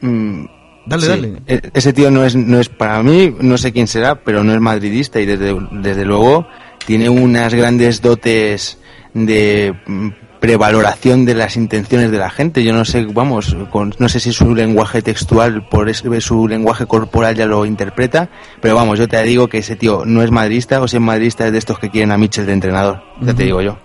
[0.00, 0.46] Mm,
[0.86, 1.32] dale, dale.
[1.46, 4.54] E, ese tío no es, no es para mí, no sé quién será, pero no
[4.54, 6.46] es madridista y desde, desde luego
[6.86, 8.78] tiene unas grandes dotes
[9.12, 9.74] de
[10.46, 12.62] prevaloración de las intenciones de la gente.
[12.62, 13.56] Yo no sé, vamos,
[13.98, 18.28] no sé si su lenguaje textual, por su lenguaje corporal ya lo interpreta,
[18.60, 21.46] pero vamos, yo te digo que ese tío no es madrista o si es madrista
[21.46, 23.76] es de estos que quieren a Mitchell de entrenador, ya te digo yo.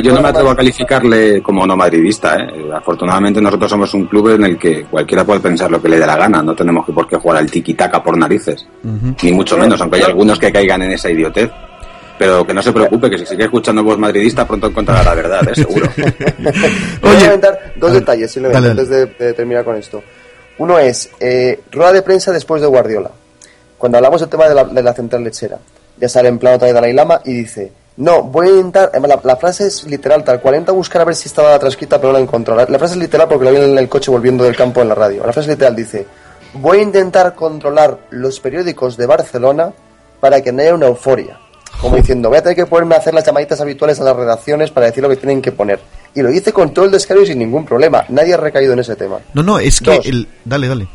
[0.00, 2.36] yo no me atrevo a calificarle como no madridista.
[2.36, 2.70] ¿eh?
[2.72, 6.06] Afortunadamente nosotros somos un club en el que cualquiera puede pensar lo que le dé
[6.06, 8.68] la gana, no tenemos que por qué jugar al tiki-taka por narices,
[9.20, 11.50] ni mucho menos, aunque hay algunos que caigan en esa idiotez
[12.20, 15.40] pero que no se preocupe, que si sigue escuchando voz madridista pronto encontrará la verdad,
[15.48, 15.54] ¿eh?
[15.54, 15.90] seguro.
[17.00, 20.02] Voy a comentar dos detalles simplemente antes de, terminar con esto.
[20.58, 23.10] Uno es, eh, rueda de prensa después de Guardiola.
[23.78, 25.56] Cuando hablamos del tema de la, de la central lechera,
[25.96, 29.18] ya sale en plano otra vez Dalai Lama y dice, no, voy a intentar, la,
[29.24, 32.18] la, frase es literal tal cual, intenta buscar a ver si estaba transcrita pero no
[32.18, 32.54] la encontró.
[32.54, 34.94] La, frase es literal porque la vi en el coche volviendo del campo en la
[34.94, 35.24] radio.
[35.24, 36.06] La frase literal dice,
[36.52, 39.72] voy a intentar controlar los periódicos de Barcelona
[40.20, 41.38] para que no haya una euforia
[41.80, 44.70] como diciendo, voy a tener que ponerme a hacer las llamaditas habituales a las redacciones
[44.70, 45.80] para decir lo que tienen que poner.
[46.14, 48.04] Y lo hice con todo el descargo y sin ningún problema.
[48.08, 49.20] Nadie ha recaído en ese tema.
[49.34, 50.28] No, no, es que el...
[50.44, 50.88] Dale, dale.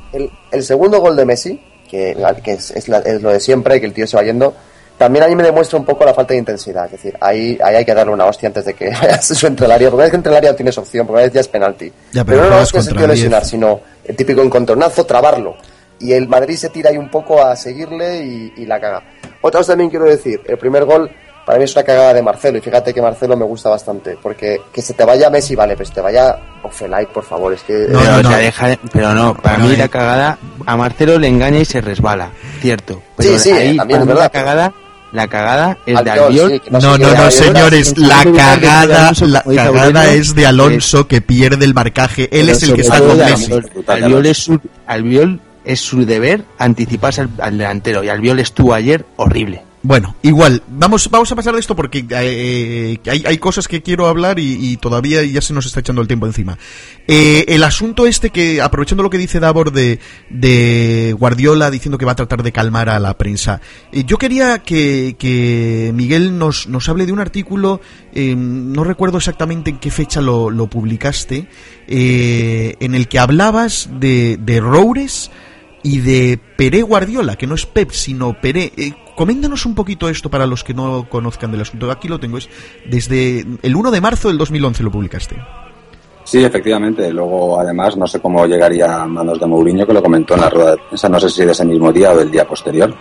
[0.51, 1.59] El, segundo gol de Messi,
[1.89, 4.53] que, que es, lo de siempre, que el tío se va yendo,
[4.97, 6.85] también a mí me demuestra un poco la falta de intensidad.
[6.85, 9.65] Es decir, ahí, ahí hay que darle una hostia antes de que vayas su entre
[9.65, 9.89] el área.
[9.89, 11.91] Porque una vez que entre el área tienes opción, porque a veces ya es penalti.
[12.25, 15.55] pero, no, no es que se lesionar, sino el típico encontronazo, trabarlo.
[15.99, 19.01] Y el Madrid se tira ahí un poco a seguirle y, y la caga.
[19.41, 21.09] Otra cosa también quiero decir, el primer gol
[21.45, 24.61] para mí es una cagada de Marcelo y fíjate que Marcelo me gusta bastante porque
[24.73, 27.85] que se te vaya Messi vale pero se te vaya Ofelay por favor es que
[27.87, 31.65] no, pero, no, deja, pero no para mí la cagada a Marcelo le engaña y
[31.65, 34.73] se resbala cierto sí sí también es verdad la cagada
[35.11, 36.61] la cagada es de Albiol.
[36.71, 42.27] no, no, no, señores, la cagada, la cagada es de Alonso que pierde el marcaje.
[42.37, 43.53] Él es el que está con Messi.
[43.87, 44.49] Albiol es
[44.85, 49.63] Albiol es su deber anticiparse al, delantero y Albiol estuvo ayer horrible.
[49.87, 54.07] Bueno, igual, vamos, vamos a pasar de esto porque eh, hay, hay, cosas que quiero
[54.07, 56.57] hablar y, todavía ya se nos está echando el tiempo encima.
[57.07, 59.99] Eh, el asunto este que, aprovechando lo que dice Davor de,
[60.31, 63.61] de Guardiola diciendo que va a tratar de calmar a la prensa,
[63.91, 67.79] eh, yo quería que, que, Miguel nos, nos hable de un artículo,
[68.15, 71.47] no recuerdo exactamente en qué fecha lo, lo publicaste,
[71.87, 75.29] en el que hablabas de, de Roures,
[75.85, 78.71] y de Peré Guardiola, que no es Pep, sino Peré.
[78.75, 81.91] Eh, coméntanos un poquito esto para los que no conozcan del asunto.
[81.91, 82.49] Aquí lo tengo, es
[82.89, 85.35] desde el 1 de marzo del 2011 lo publicaste.
[86.23, 87.13] Sí, efectivamente.
[87.13, 90.49] Luego, además, no sé cómo llegaría a manos de Mourinho, que lo comentó en la
[90.49, 92.91] rueda de prensa, no sé si de ese mismo día o del día posterior.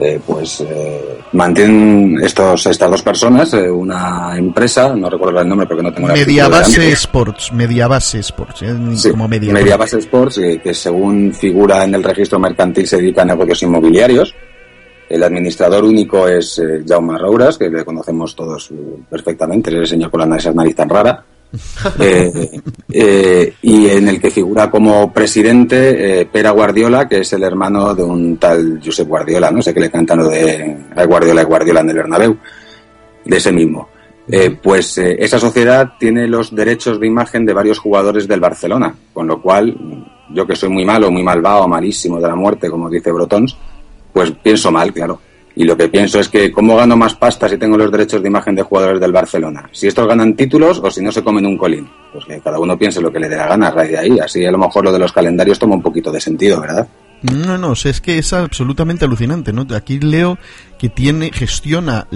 [0.00, 5.66] Eh, pues eh, mantienen estos, estas dos personas eh, una empresa, no recuerdo el nombre
[5.66, 8.62] porque no tengo la Mediabase Sports, Mediabase Sports,
[9.10, 14.32] como Mediabase Sports, que según figura en el registro mercantil se dedica a negocios inmobiliarios.
[15.08, 18.70] El administrador único es Jaume Rouras, que le conocemos todos
[19.10, 21.24] perfectamente, es el señor con la nariz tan rara.
[22.00, 27.42] Eh, eh, y en el que figura como presidente eh, Pera Guardiola, que es el
[27.42, 30.76] hermano de un tal Josep Guardiola, no sé qué le cantan lo de
[31.06, 32.36] Guardiola y Guardiola en el Bernabéu,
[33.24, 33.88] de ese mismo.
[34.62, 39.40] pues esa sociedad tiene los derechos de imagen de varios jugadores del Barcelona, con lo
[39.40, 39.76] cual
[40.30, 43.56] yo que soy muy malo, muy malvado, malísimo de la muerte, como dice Brotons,
[44.12, 45.20] pues pienso mal, claro.
[45.58, 48.28] Y lo que pienso es que, ¿cómo gano más pasta si tengo los derechos de
[48.28, 49.68] imagen de jugadores del Barcelona?
[49.72, 51.90] Si estos ganan títulos o si no se comen un colín.
[52.12, 54.20] Pues que cada uno piense lo que le dé la gana a raíz de ahí.
[54.20, 56.86] Así a lo mejor lo de los calendarios toma un poquito de sentido, ¿verdad?
[57.22, 59.66] No, no, es que es absolutamente alucinante, ¿no?
[59.74, 60.38] Aquí leo
[60.78, 62.06] que tiene, gestiona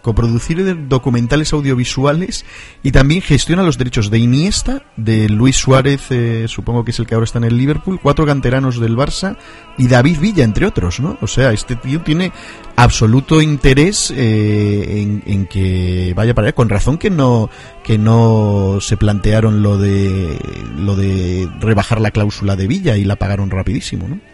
[0.00, 2.46] coproducir documentales audiovisuales
[2.82, 7.06] y también gestiona los derechos de Iniesta, de Luis Suárez, eh, supongo que es el
[7.06, 9.36] que ahora está en el Liverpool, cuatro canteranos del Barça
[9.76, 11.18] y David Villa, entre otros, ¿no?
[11.20, 12.32] O sea, este tío tiene
[12.76, 17.50] absoluto interés eh, en, en, que vaya para allá, con razón que no
[17.84, 20.38] que no se plantearon lo de
[20.78, 24.29] lo de rebajar la cláusula de Villa y la pagaron rapidísimo, ¿no?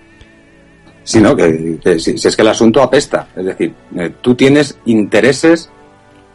[1.07, 3.29] Sino que, si, es que el asunto apesta.
[3.37, 5.71] Es decir, eh, tú tienes intereses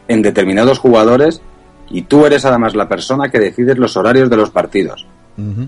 [0.08, 1.42] en determinados jugadores
[1.90, 5.06] y tú eres además la persona que decides los horarios de los partidos.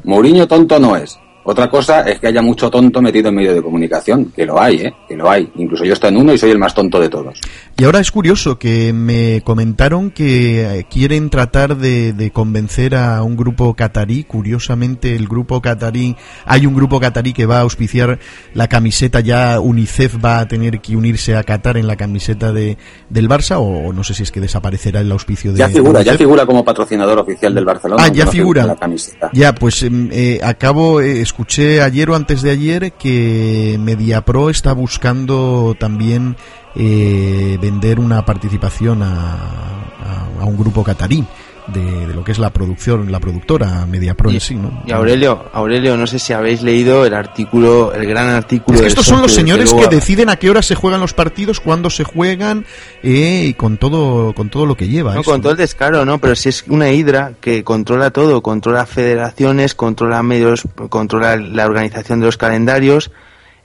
[0.05, 1.19] Mourinho tonto no es.
[1.45, 4.77] Otra cosa es que haya mucho tonto metido en medio de comunicación, que lo hay,
[4.77, 4.95] ¿eh?
[5.07, 5.51] que lo hay.
[5.57, 7.39] Incluso yo estoy en uno y soy el más tonto de todos.
[7.77, 13.37] Y ahora es curioso que me comentaron que eh, quieren tratar de, convencer a un
[13.37, 14.23] grupo catarí.
[14.23, 16.15] Curiosamente, el grupo catarí,
[16.47, 18.21] hay un grupo catarí que va a auspiciar
[18.53, 19.19] la camiseta.
[19.19, 22.79] Ya UNICEF va a tener que unirse a Qatar en la camiseta de,
[23.11, 25.59] del Barça, o, no sé si es que desaparecerá el auspicio de.
[25.59, 28.05] Ya figura, ya figura como patrocinador oficial del Barcelona.
[28.05, 28.67] Ah, ya figura.
[28.67, 29.31] La camiseta.
[29.33, 31.01] Ya, pues em, eh, acabo.
[31.01, 36.37] Eh, escuché ayer o antes de ayer que MediaPro está buscando también
[36.77, 39.35] eh, vender una participación a,
[40.41, 41.25] a, un grupo catarí.
[41.67, 44.83] De, lo que es la producción, la productora MediaPro y, en sí, ¿no?
[44.87, 48.83] Y Aurelio, Aurelio, no sé si habéis leído el artículo, el gran artículo.
[48.83, 52.05] estos son los señores que, deciden a qué hora se juegan los partidos, cuándo se
[52.05, 52.67] juegan
[53.03, 55.15] eh, y con todo, con todo lo que lleva.
[55.15, 56.19] No, con todo el descaro, ¿no?
[56.19, 62.21] Pero si es una hidra que controla todo, controla federaciones, controla medios, controla la organización
[62.21, 63.11] de los calendarios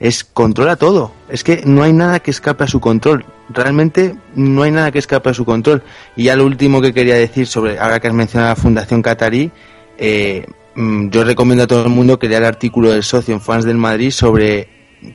[0.00, 1.12] es controla todo.
[1.28, 3.26] Es que no hay nada que escape a su control.
[3.50, 5.82] Realmente no hay nada que escape a su control.
[6.16, 9.50] Y ya lo último que quería decir sobre, ahora que has mencionado la Fundación Qatarí,
[9.98, 13.42] eh, mm, yo recomiendo a todo el mundo que lea el artículo del socio en
[13.42, 14.68] Fans del Madrid sobre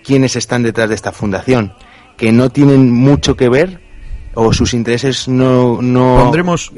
[0.04, 1.74] quiénes están detrás de esta fundación,
[2.16, 3.82] que no tienen mucho que ver
[4.36, 5.82] o sus intereses no...
[5.82, 6.72] no Pondremos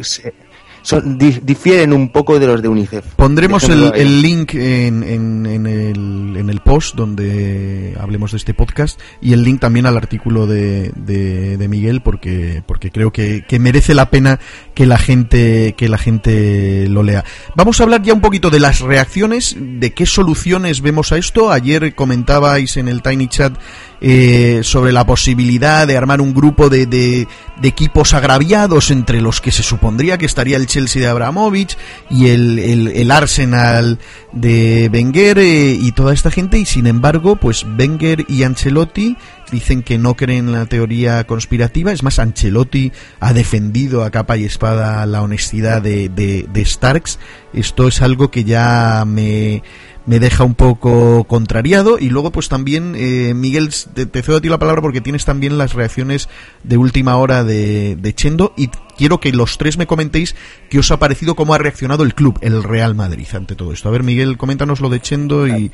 [1.42, 3.06] difieren un poco de los de UNICEF.
[3.16, 9.34] Pondremos el, link en, en, el, en el post donde hablemos de este podcast y
[9.34, 14.10] el link también al artículo de, de, Miguel porque, porque creo que, que, merece la
[14.10, 14.40] pena
[14.78, 17.26] que la gente que la gente lo lea.
[17.56, 21.52] Vamos a hablar ya un poquito de las reacciones, de qué soluciones vemos a esto.
[21.52, 23.58] Ayer comentabais en el Tiny Chat
[24.00, 27.28] eh, sobre la posibilidad de armar un grupo de, de,
[27.64, 31.76] equipos agraviados entre los que se supondría que estaría el Chelsea de Abramovich
[32.12, 33.98] y el, el, Arsenal
[34.32, 39.18] de Wenger eh, y toda esta gente y sin embargo pues Wenger y Ancelotti
[39.52, 44.38] dicen que no creen en la teoría conspirativa es más Ancelotti ha defendido a capa
[44.38, 47.20] y espada la honestidad de, de, de Starks
[47.54, 49.64] esto es algo que ya me
[50.08, 52.00] me deja un poco contrariado.
[52.00, 55.58] Y luego, pues también, eh, Miguel, te, cedo a ti la palabra porque tienes también
[55.60, 56.30] las reacciones
[56.64, 58.54] de última hora de, de, Chendo.
[58.58, 60.36] Y quiero que los tres me comentéis
[60.70, 63.90] qué os ha parecido, cómo ha reaccionado el club, el Real Madrid, ante todo esto.
[63.90, 65.72] A ver, Miguel, coméntanos lo de Chendo y,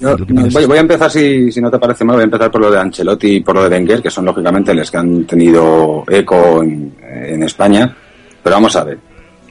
[0.00, 2.78] voy, a empezar, si, si, no te parece mal, voy a empezar por lo de
[2.78, 6.94] Ancelotti y por lo de Wenger, que son lógicamente los que han tenido eco en,
[7.02, 7.96] en España.
[8.42, 8.98] Pero vamos a ver,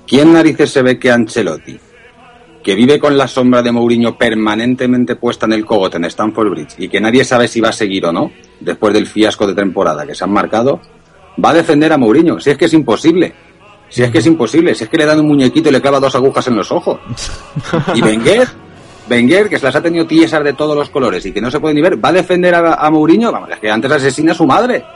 [0.08, 1.80] ¿quién narices se ve que Ancelotti,
[2.66, 6.76] que vive con la sombra de Mourinho permanentemente puesta en el cogote en Stamford Bridge
[6.80, 10.04] y que nadie sabe si va a seguir o no, después del fiasco de temporada
[10.06, 10.82] que se han marcado,
[11.44, 12.40] va a defender a Mourinho?
[12.40, 13.36] Si es que es imposible.
[13.88, 16.00] Si es que es imposible, si es que le dan un muñequito y le clava
[16.00, 17.00] dos agujas en los ojos.
[17.94, 18.48] Y Wenger,
[19.10, 21.60] Wenger, que se las ha tenido tiesas de todos los colores y que no se
[21.60, 24.46] puede ni ver, va a defender a, Mourinho, vamos, es que antes asesina a su
[24.46, 24.84] madre.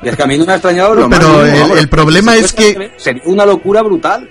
[0.00, 1.44] Y es que a mí no me ha extrañado lo Pero
[1.76, 2.92] el, problema es que...
[2.96, 4.28] Sería una locura brutal.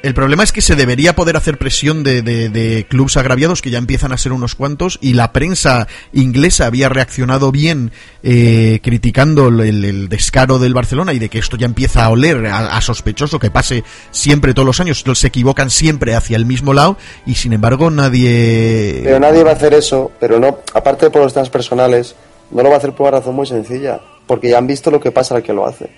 [0.00, 3.78] El problema es que se debería poder hacer presión de, de, clubes agraviados, que ya
[3.78, 7.90] empiezan a ser unos cuantos, y la prensa inglesa había reaccionado bien
[8.22, 12.80] eh, criticando el, descaro del Barcelona y de que esto ya empieza a oler a,
[12.80, 13.82] sospechoso, que pase
[14.12, 16.96] siempre todos los años, se equivocan siempre hacia el mismo lado,
[17.26, 19.00] y sin embargo nadie...
[19.02, 22.14] Pero nadie va a hacer eso, pero no, aparte por los transpersonales,
[22.52, 25.00] no lo va a hacer por una razón muy sencilla, porque ya han visto lo
[25.00, 25.90] que pasa al que lo hace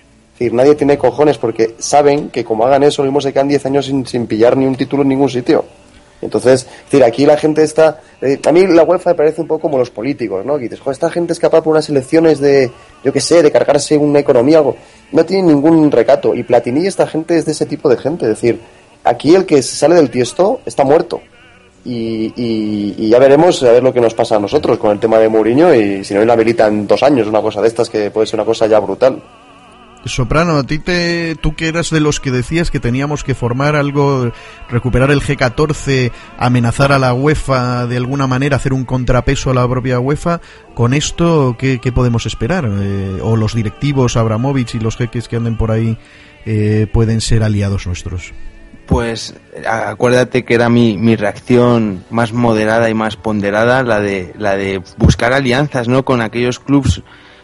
[0.45, 3.85] decir, nadie tiene cojones porque saben que como hagan eso, mismo se quedan 10 años
[3.85, 5.65] sin, sin pillar ni un título en ningún sitio.
[6.21, 7.99] Entonces, es decir, aquí la gente está.
[8.21, 10.57] Eh, a mí la UEFA me parece un poco como los políticos, ¿no?
[10.57, 12.71] Que dices, esta gente es capaz por unas elecciones de,
[13.03, 14.75] yo qué sé, de cargarse una economía, algo.
[15.11, 16.35] No tiene ningún recato.
[16.35, 18.25] Y Platini, esta gente es de ese tipo de gente.
[18.25, 18.59] Es decir,
[19.03, 21.21] aquí el que sale del tiesto está muerto.
[21.83, 25.17] Y, y, ya veremos a ver lo que nos pasa a nosotros con el tema
[25.17, 28.27] de Mourinho y si no velita en dos años, una cosa de estas que puede
[28.27, 29.19] ser una cosa ya brutal.
[30.05, 33.75] Soprano, a ti te, tú que eras de los que decías que teníamos que formar
[33.75, 34.31] algo,
[34.69, 39.67] recuperar el G14, amenazar a la UEFA de alguna manera, hacer un contrapeso a la
[39.67, 40.41] propia UEFA,
[40.73, 42.67] con esto, ¿qué, podemos esperar?
[42.67, 45.97] Eh, ¿O los directivos, Abramovich y los jeques que anden por ahí,
[46.45, 48.33] eh, pueden ser aliados nuestros?
[48.87, 49.35] Pues
[49.67, 54.81] acuérdate que era mi, mi reacción más moderada y más ponderada, la de, la de
[54.97, 56.03] buscar alianzas, ¿no?
[56.03, 57.01] Con aquellos clubes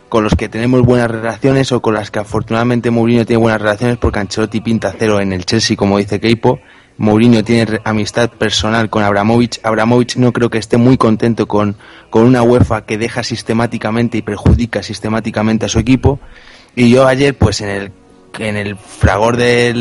[0.10, 3.98] con los que tenemos buenas relaciones o con las que afortunadamente Mourinho tiene buenas relaciones
[3.98, 6.60] porque Ancelotti pinta cero en el Chelsea, como dice Keipo.
[6.98, 9.60] Mourinho tiene amistad personal con Abramovich.
[9.64, 11.76] Abramovich no creo que esté muy contento con,
[12.10, 16.20] con una UEFA que deja sistemáticamente y perjudica sistemáticamente a su equipo.
[16.76, 17.92] Y yo ayer, pues en el,
[18.40, 19.74] en el fragor de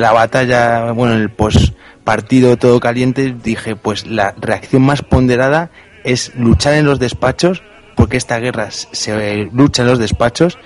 [0.00, 5.70] la batalla, bueno, en el post partido todo caliente, dije, pues la reacción más ponderada
[6.04, 7.62] es luchar en los despachos
[7.96, 10.58] porque esta guerra se lucha en los despachos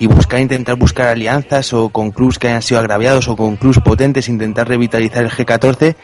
[0.00, 3.78] y buscar intentar buscar alianzas o con clubs que hayan sido agraviados o con clubs
[3.80, 5.94] potentes intentar revitalizar el G14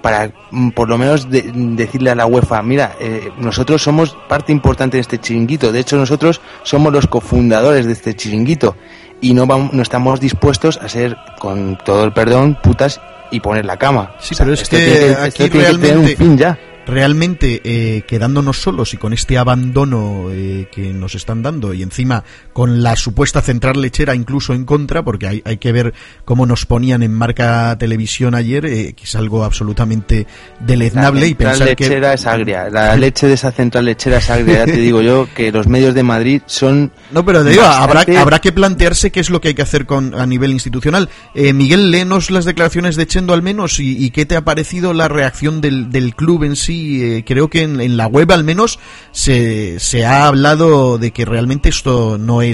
[0.00, 4.96] para mm, por lo menos decirle a la UEFA mira eh, nosotros somos parte importante
[4.96, 5.72] de este chiringuito.
[5.72, 8.76] De hecho nosotros somos los cofundadores de este chiringuito
[9.20, 13.66] y no vamos no estamos dispuestos a ser con todo el perdón putas y poner
[13.66, 16.58] la cama sí pero es que, aquí realmente un fin ya
[16.88, 22.24] realmente eh, quedándonos solos y con este abandono eh, que nos están dando y encima
[22.58, 25.94] con la supuesta central lechera incluso en contra, porque hay, hay que ver
[26.24, 30.26] cómo nos ponían en marca televisión ayer, eh, que es algo absolutamente
[30.58, 31.84] deleznable y pensar que...
[31.84, 35.28] lechera es agria, la leche de esa central lechera es agria, ya te digo yo
[35.36, 36.90] que los medios de Madrid son...
[37.12, 39.86] No, pero te digo, habrá, habrá que plantearse qué es lo que hay que hacer
[39.86, 41.08] con a nivel institucional.
[41.34, 45.06] Miguel, léenos las declaraciones de Chendo al menos y, y qué te ha parecido la
[45.06, 48.78] reacción del, del club en sí eh, creo que en, la web al menos
[49.12, 52.47] se, se ha hablado de que realmente esto no es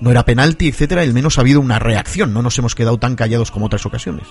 [0.00, 3.16] no era penalti, etcétera, al menos ha habido una reacción, no nos hemos quedado tan
[3.16, 4.26] callados como otras ocasiones.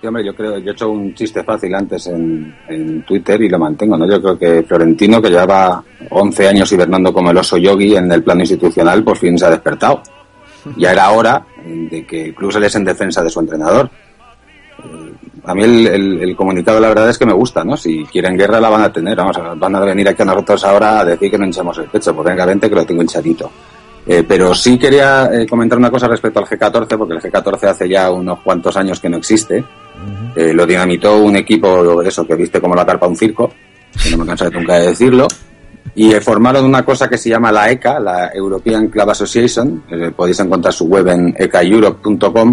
[0.00, 3.58] Sí, hombre, yo creo, yo he hecho un chiste fácil antes en, Twitter y lo
[3.58, 4.08] mantengo, ¿no?
[4.08, 8.22] Yo creo que Florentino, que llevaba 11 años hibernando como el oso yogi en el
[8.22, 10.02] plano institucional, por fin se ha despertado.
[10.76, 13.90] Ya era hora de que el club saliese en defensa de su entrenador
[15.44, 17.76] a mí el, comunicado la verdad es que me gusta, ¿no?
[17.76, 21.00] Si quieren guerra la van a tener, vamos, van a venir aquí a nosotros ahora
[21.00, 23.50] a decir que no hinchamos el pecho, pues vente que lo tengo hinchadito.
[24.04, 27.88] Eh, pero sí quería eh, comentar una cosa respecto al G14, porque el G14 hace
[27.88, 29.64] ya unos cuantos años que no existe.
[30.34, 33.52] Eh, lo dinamitó un equipo, eso, que viste como la carpa un circo,
[34.02, 35.28] que no me canso de nunca de decirlo.
[35.94, 39.84] Y formaron una cosa que se llama la ECA, la European Club Association.
[40.16, 42.50] podéis encontrar su web en ecaeurope.com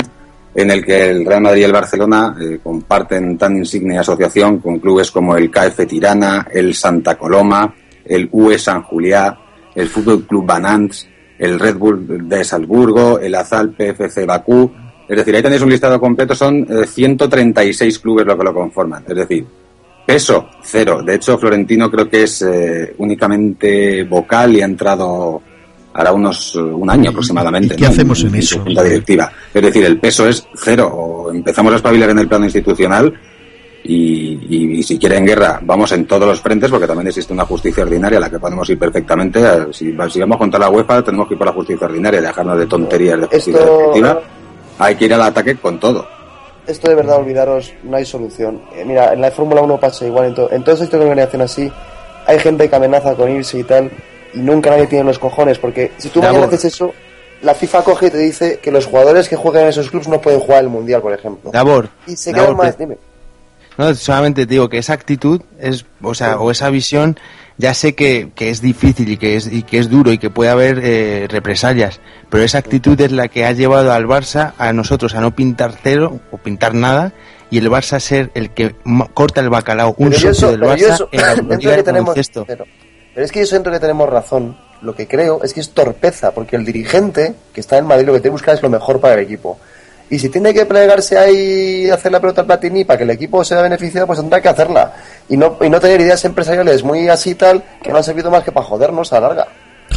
[0.55, 5.09] en el que el Real Madrid y el Barcelona comparten tan insigne asociación con clubes
[5.11, 7.73] como el KF Tirana, el Santa Coloma,
[8.03, 9.37] el UE San Juliá,
[9.75, 11.07] el Fútbol Club Banants,
[11.39, 14.71] el Red Bull de Salzburgo, el Azal PFC Bakú.
[15.07, 19.03] Es decir, ahí tenéis un listado completo, son 136 eh, clubes lo que lo conforman.
[19.07, 19.45] Es decir,
[20.05, 21.01] peso, cero.
[21.01, 25.41] De hecho, Florentino creo que es eh, únicamente vocal y ha entrado
[25.93, 27.75] hará unos eh, un año aproximadamente.
[27.75, 28.59] qué hacemos en, eso?
[28.61, 29.31] Junta directiva.
[29.53, 30.87] Es decir, el peso es cero.
[30.93, 33.13] O empezamos a espabilar en el plano institucional
[33.91, 38.17] y, si quieren guerra, vamos en todos los frentes, porque también existe una justicia ordinaria
[38.17, 39.73] a la que podemos ir perfectamente.
[39.73, 42.67] Si, si vamos contra la UEFA, tenemos que ir por la justicia ordinaria, dejarnos de
[42.67, 44.21] tonterías de justicia Esto...
[44.77, 46.07] Hay que ir al ataque con todo.
[46.65, 48.61] Esto de verdad, olvidaros, no hay solución.
[48.75, 51.71] Eh, mira, en la Fórmula 1 pasa igual, en, to en organización así,
[52.25, 53.91] hay gente que amenaza con irse y tal,
[54.33, 56.93] y nunca nadie tiene los cojones, porque si tú mañana haces eso,
[57.41, 60.21] la FIFA coge y te dice que los jugadores que juegan en esos clubes no
[60.21, 61.49] pueden jugar el Mundial, por ejemplo.
[62.05, 62.97] Y se quedan más, dime.
[63.79, 67.17] No, solamente digo que esa actitud es, o sea, o esa visión,
[67.57, 70.29] ya sé que, que, es difícil y que es, y que es duro y que
[70.29, 74.73] puede haber eh, represalias, pero esa actitud es la que ha llevado al Barça a
[74.73, 77.13] nosotros a no pintar cero o pintar nada
[77.49, 78.75] y el Barça ser el que
[79.13, 82.15] corta el bacalao, un socio del Barça en la que tenemos,
[82.45, 82.65] pero,
[83.15, 84.57] pero, es que yo siento que tenemos razón.
[84.81, 88.11] Lo que creo es que es torpeza, porque el dirigente que está en Madrid lo
[88.11, 89.57] que tiene que buscar es lo mejor para el equipo.
[90.09, 93.11] Y si tiene que plegarse ahí y hacer la pelota al Platini para que el
[93.11, 94.93] equipo sea beneficiado, pues tendrá que hacerla.
[95.27, 98.43] Y no, y no tener ideas empresariales muy así tal que no han servido más
[98.43, 99.47] que para jodernos a larga.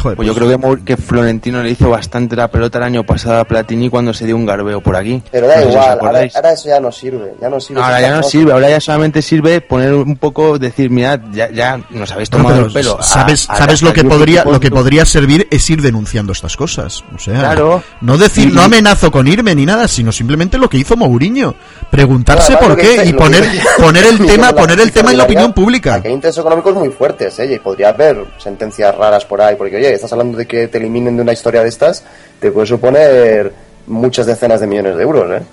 [0.03, 3.45] Pues yo creo que, que, Florentino le hizo bastante la pelota el año pasado a
[3.45, 5.21] Platini cuando se dio un garbeo por aquí.
[5.31, 7.33] Pero da igual, ahora, eso ya no sirve.
[7.41, 10.89] Ya no sirve ahora ya no sirve, ahora ya solamente sirve poner un poco, decir,
[10.89, 12.97] mirad, ya, ya nos habéis tomado el pelo.
[13.01, 17.03] ¿Sabes, sabes lo que podría lo que podría servir es ir denunciando estas cosas?
[17.15, 17.55] O sea,
[18.01, 21.55] no decir, no amenazo con irme ni nada, sino simplemente lo que hizo Mourinho.
[21.89, 23.43] Preguntarse por qué y poner,
[23.77, 26.01] poner el tema, poner el tema en la opinión pública.
[26.03, 27.53] Hay intereses económicos muy fuertes, ¿eh?
[27.53, 31.15] Y podría haber sentencias raras por ahí, porque oye, estás hablando de que te eliminen
[31.15, 32.03] de una historia de estas,
[32.39, 33.51] te puede suponer
[33.87, 35.43] muchas decenas de millones de euros, ¿eh?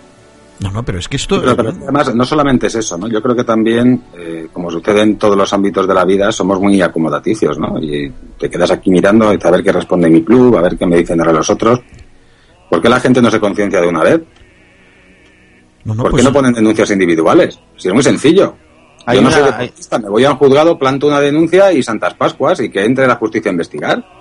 [0.60, 1.36] No, no, pero es que esto...
[1.36, 3.08] además, no solamente es eso, ¿no?
[3.08, 6.60] Yo creo que también, eh, como sucede en todos los ámbitos de la vida, somos
[6.60, 7.78] muy acomodaticios, ¿no?
[7.80, 10.98] Y te quedas aquí mirando a ver qué responde mi club, a ver qué me
[10.98, 11.80] dicen ahora los otros.
[12.68, 14.20] ¿Por qué la gente no se conciencia de una vez?
[15.86, 17.58] ¿Por qué pues no ponen denuncias individuales?
[17.76, 18.54] Si es muy sencillo.
[19.12, 22.60] Yo no soy deportista, me voy a un juzgado, planto una denuncia y Santas Pascuas
[22.60, 24.19] y que entre la justicia a investigar.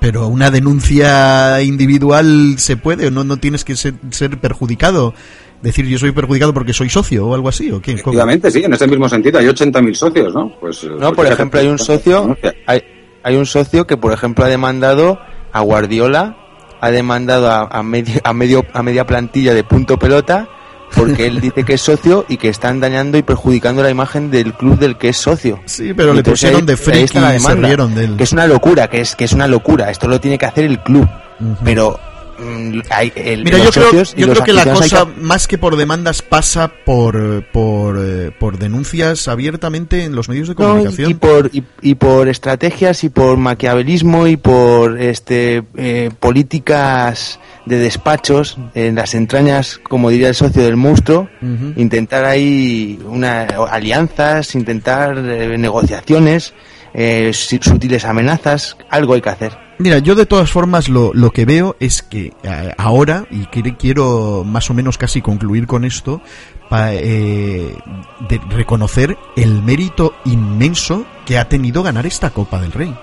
[0.00, 3.94] Pero una denuncia individual se puede o no, no tienes que ser,
[4.40, 5.14] perjudicado.
[5.62, 7.70] Decir yo soy perjudicado porque soy socio o algo así.
[7.70, 7.92] ¿o qué?
[7.92, 9.38] Efectivamente, sí, en ese mismo sentido.
[9.38, 10.58] Hay 80.000 socios, ¿no?
[10.58, 12.36] Pues, no, pues por ejemplo, hay un socio,
[12.66, 12.82] hay,
[13.22, 15.18] hay un socio que, por ejemplo, ha demandado
[15.52, 16.36] a Guardiola,
[16.80, 20.48] ha demandado a, a, medio, a, medio, a media plantilla de punto pelota
[20.94, 24.54] porque él dice que es socio y que están dañando y perjudicando la imagen del
[24.54, 25.60] club del que es socio.
[25.66, 28.16] Sí, pero le pusieron de friki y se rieron de él.
[28.16, 29.90] Que es una locura, que es, que es una locura.
[29.90, 31.08] Esto lo tiene que hacer el club.
[31.64, 31.98] Pero
[32.40, 32.80] Mm,
[33.44, 38.58] Mira, yo creo, que la cosa, más que por demandas, pasa por, por, eh, por
[38.58, 41.10] denuncias abiertamente en los medios de comunicación.
[41.10, 48.58] y, por, y, por estrategias y por maquiavelismo y por este eh, políticas de despachos
[48.74, 51.28] en las entrañas, como diría el socio del monstruo,
[51.76, 56.54] intentar ahí una, alianzas, intentar eh, negociaciones,
[57.32, 59.70] sutiles amenazas, algo hay que hacer.
[59.80, 64.44] Mira, yo de todas formas lo, lo que veo es que eh, ahora, y quiero
[64.44, 66.20] más o menos casi concluir con esto,
[66.68, 67.74] para eh,
[68.28, 72.94] de reconocer el mérito inmenso que ha tenido ganar esta Copa del Rey.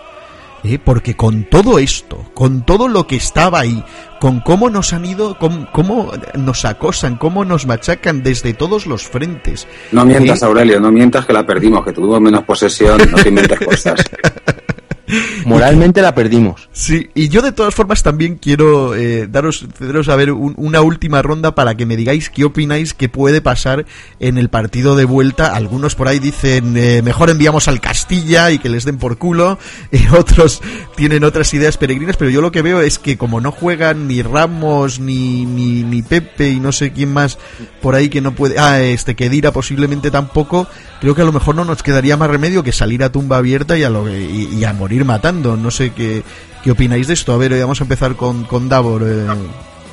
[0.69, 3.83] Eh, porque con todo esto, con todo lo que estaba ahí,
[4.19, 9.07] con cómo nos han ido, con, cómo nos acosan, cómo nos machacan desde todos los
[9.07, 9.65] frentes.
[9.93, 13.59] No mientas, Aurelio, no mientas que la perdimos, que tuvimos menos posesión, no te inventes
[13.59, 14.03] cosas.
[15.45, 16.69] Moralmente la perdimos.
[16.71, 21.21] Sí, y yo de todas formas también quiero eh, daros, daros a ver una última
[21.21, 23.85] ronda para que me digáis qué opináis que puede pasar
[24.19, 25.55] en el partido de vuelta.
[25.55, 29.57] Algunos por ahí dicen eh, mejor enviamos al Castilla y que les den por culo,
[29.91, 30.61] y otros
[30.95, 34.21] tienen otras ideas peregrinas, pero yo lo que veo es que como no juegan ni
[34.21, 37.37] Ramos ni, ni, ni Pepe y no sé quién más
[37.81, 40.67] por ahí que no puede, ah, este que Dira posiblemente tampoco,
[40.99, 43.77] creo que a lo mejor no nos quedaría más remedio que salir a tumba abierta
[43.77, 45.57] y a, lo, y a morir matando.
[45.57, 46.23] No sé qué,
[46.63, 47.33] qué opináis de esto.
[47.33, 49.03] A ver, vamos a empezar con, con Davor.
[49.05, 49.25] Eh,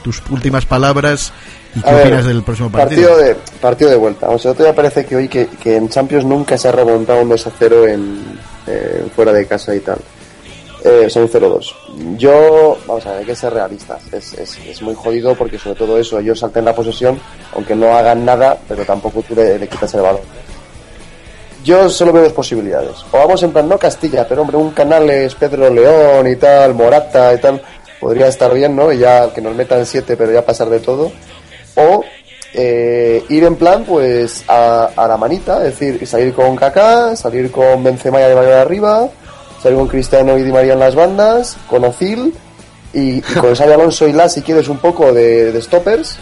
[0.04, 1.32] tus últimas palabras
[1.74, 3.08] y qué opinas del próximo partido.
[3.08, 4.28] Partido de, partido de vuelta.
[4.28, 7.30] O sea, me parece que hoy que, que, en Champions nunca se ha remontado un
[7.30, 9.98] 2 a 0 en, eh, fuera de casa y tal.
[10.84, 12.18] Eh, son 0-2.
[12.18, 14.02] Yo, vamos a ver, hay que ser realistas.
[14.12, 17.18] Es, es, es, muy jodido porque sobre todo eso, ellos salten la posesión,
[17.54, 20.20] aunque no hagan nada, pero tampoco tú le, le quitas el balón.
[21.64, 23.04] Yo solo veo dos posibilidades.
[23.10, 26.74] O vamos en plan, no Castilla, pero hombre, un canal es Pedro León y tal,
[26.74, 27.60] Morata y tal,
[27.98, 28.92] podría estar bien, ¿no?
[28.92, 31.10] Y ya que nos metan siete, pero ya pasar de todo.
[31.76, 32.04] O
[32.52, 37.82] eh, ir en plan, pues, a, la manita, es decir, salir con Kaká, salir con
[37.82, 39.08] Benzema y de arriba,
[39.60, 42.32] salir con Cristiano y Di María en las bandas, con Ozil
[42.92, 46.16] y, con Xavi Alonso y La, si quieres, un poco de, stoppers,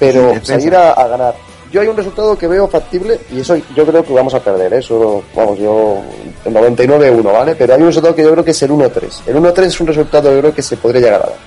[0.00, 1.34] pero salir a, ganar
[1.72, 4.72] yo hay un resultado que veo factible y eso yo creo que vamos a perder,
[4.74, 4.78] ¿eh?
[4.78, 6.02] eso, vamos, yo,
[6.44, 7.54] el 99-1, ¿vale?
[7.54, 9.22] Pero hay un resultado que yo creo que es el 1-3.
[9.26, 11.38] El 1-3 es un resultado yo creo que se podría llegar a dar.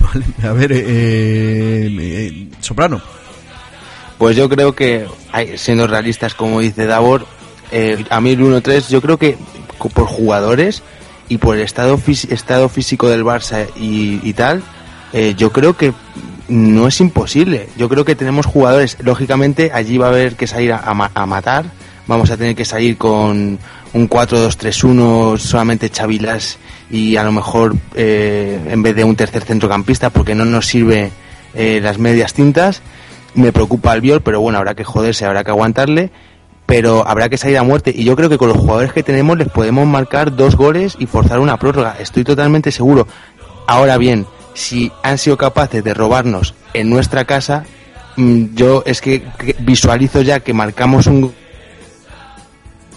[0.00, 3.00] Vale, a ver, eh, eh, Soprano.
[4.18, 5.06] Pues yo creo que,
[5.56, 7.26] siendo realistas, como dice Davor,
[7.72, 9.36] eh, a mí el 1-3, yo creo que
[9.94, 10.82] por jugadores
[11.28, 14.62] y por el estado, estado físico del Barça y, tal,
[15.12, 15.92] eh, yo creo que
[16.52, 17.68] no es imposible.
[17.78, 20.94] Yo creo que tenemos jugadores, lógicamente allí va a haber que salir a,
[21.26, 21.64] matar,
[22.06, 23.58] vamos a tener que salir con
[23.94, 26.58] un 4-2-3-1 solamente Chavilas
[26.90, 31.10] y a lo mejor eh, en vez de un tercer centrocampista porque no nos sirve
[31.54, 32.82] eh, las medias tintas.
[33.34, 36.10] Me preocupa Albiol, pero bueno, habrá que joderse, habrá que aguantarle
[36.64, 37.92] pero habrá que salir a muerte.
[37.94, 41.04] Y yo creo que con los jugadores que tenemos les podemos marcar dos goles y
[41.04, 41.96] forzar una prórroga.
[41.98, 43.06] Estoy totalmente seguro.
[43.66, 47.64] Ahora bien, si han sido capaces de robarnos en nuestra casa,
[48.16, 49.22] mm, yo es que
[49.60, 51.32] visualizo ya que marcamos un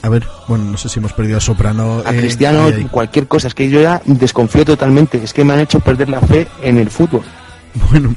[0.05, 2.03] a ver, bueno, no sé si hemos perdido a Soprano.
[2.05, 3.47] A Cristiano, cualquier cosa.
[3.47, 5.19] Es que yo ya desconfío totalmente.
[5.23, 7.23] Es que me han hecho perder la fe en el fútbol.
[7.89, 8.15] Bueno,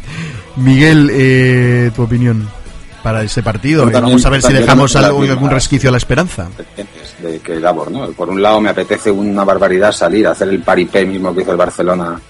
[0.57, 2.47] Miguel, eh, tu opinión
[3.03, 3.91] para ese partido.
[3.91, 6.49] vamos a ver si dejamos algo, algún resquicio a la esperanza.
[7.23, 8.09] De que ¿no?
[8.17, 11.57] Por un lado me apetece una barbaridad salir hacer el paripé mismo que hizo el
[11.57, 12.21] Barcelona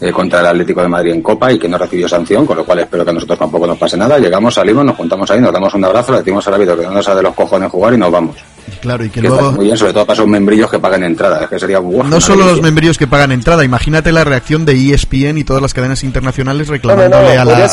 [0.00, 2.64] eh, contra el Atlético de Madrid en Copa y que no recibió sanción, con lo
[2.64, 4.18] cual espero que a nosotros tampoco nos pase nada.
[4.18, 6.92] Llegamos, salimos, nos juntamos ahí, nos damos un abrazo, le decimos al árbitro que no
[6.92, 8.36] nos de los cojones jugar y nos vamos.
[8.80, 9.52] Claro, y que, luego...
[9.52, 12.46] Muy bien, sobre todo para esos membrillos que pagan entrada, es que sería No solo
[12.46, 16.68] los membrillos que pagan entrada, imagínate la reacción de ESPN y todas las cadenas internacionales
[16.68, 17.68] reclamándole a la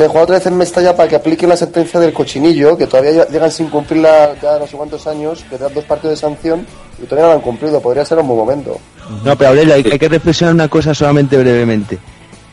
[0.00, 3.26] de jugar otra vez en Mestalla para que apliquen la sentencia del cochinillo, que todavía
[3.28, 6.66] llegan sin cumplirla ya no sé cuántos años, que dan dos partidos de sanción
[7.02, 7.80] y todavía no la han cumplido.
[7.80, 8.78] Podría ser un buen momento.
[9.24, 11.98] No, pero Aurelio, hay, que reflexionar una cosa solamente brevemente.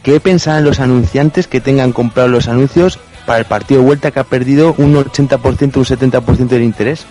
[0.03, 4.19] ¿Qué pensarán los anunciantes que tengan comprado los anuncios para el partido de vuelta que
[4.19, 7.05] ha perdido un 80%, un 70% del interés?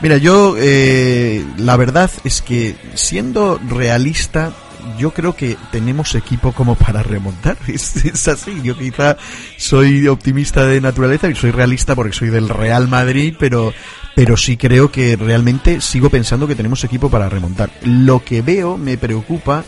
[0.00, 4.52] Mira, yo eh, la verdad es que siendo realista,
[4.98, 7.56] yo creo que tenemos equipo como para remontar.
[7.68, 8.60] Es, así.
[8.62, 9.16] Yo quizá
[9.56, 13.72] soy optimista de naturaleza y soy realista porque soy del Real Madrid, pero,
[14.14, 17.70] pero sí creo que realmente sigo pensando que tenemos equipo para remontar.
[17.82, 19.64] Lo que veo me preocupa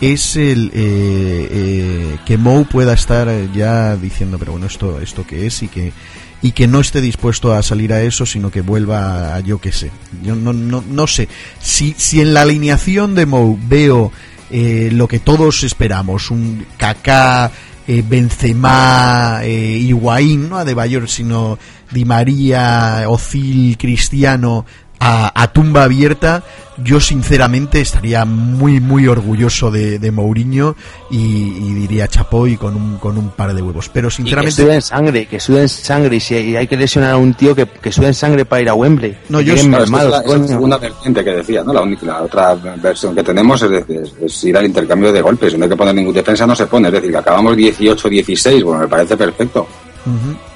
[0.00, 5.46] es el eh, eh, que Mou pueda estar ya diciendo, pero bueno, esto, esto qué
[5.46, 5.92] es y que
[6.40, 9.72] y que no esté dispuesto a salir a eso, sino que vuelva a yo qué
[9.72, 9.90] sé.
[10.22, 11.28] Yo no, no, no sé.
[11.60, 14.12] Si, si en la alineación de Mou veo
[14.50, 17.50] eh, lo que todos esperamos, un Kaká,
[17.88, 21.58] eh, Benzema, eh, Higuaín, no de Bayor, sino
[21.90, 24.66] Di María, Ozil, Cristiano,
[25.00, 26.44] a, tumba abierta,
[26.84, 30.76] yo sinceramente estaría muy, muy orgulloso de, de Mourinho
[31.10, 33.88] y, diría chapoy con un, con un par de huevos.
[33.88, 34.56] Pero sinceramente.
[34.56, 36.16] que suden sangre, que suden sangre.
[36.16, 38.74] Y si hay que lesionar a un tío, que, que suden sangre para ir a
[38.74, 39.16] Wembley.
[39.28, 41.72] No, yo es, la, segunda vertiente que decía, ¿no?
[41.72, 45.56] La, única, la otra versión que tenemos es, ir al intercambio de golpes.
[45.56, 46.88] No hay que poner ningún defensa, no se pone.
[46.88, 48.62] Es decir, que acabamos 18-16.
[48.62, 49.66] Bueno, me parece perfecto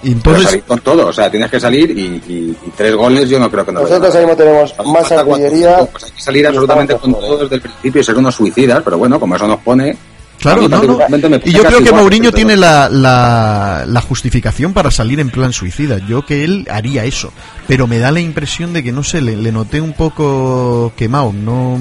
[0.03, 0.45] y entonces...
[0.45, 3.73] salir con todo, o sea, tienes que salir y, tres goles yo no creo que
[3.73, 5.89] nos Nosotros ahí no tenemos más artillería.
[5.91, 8.99] Pues hay que salir absolutamente con todo desde el principio y ser unos suicidas, pero
[8.99, 9.97] bueno, como eso nos pone...
[10.43, 10.99] Claro, no, no.
[11.45, 15.99] Y yo creo que Mourinho tiene la, la, la, justificación para salir en plan suicida.
[15.99, 17.33] Yo que él haría eso.
[17.69, 21.33] Pero me da la impresión de que, no sé, le, le noté un poco quemado.
[21.33, 21.79] No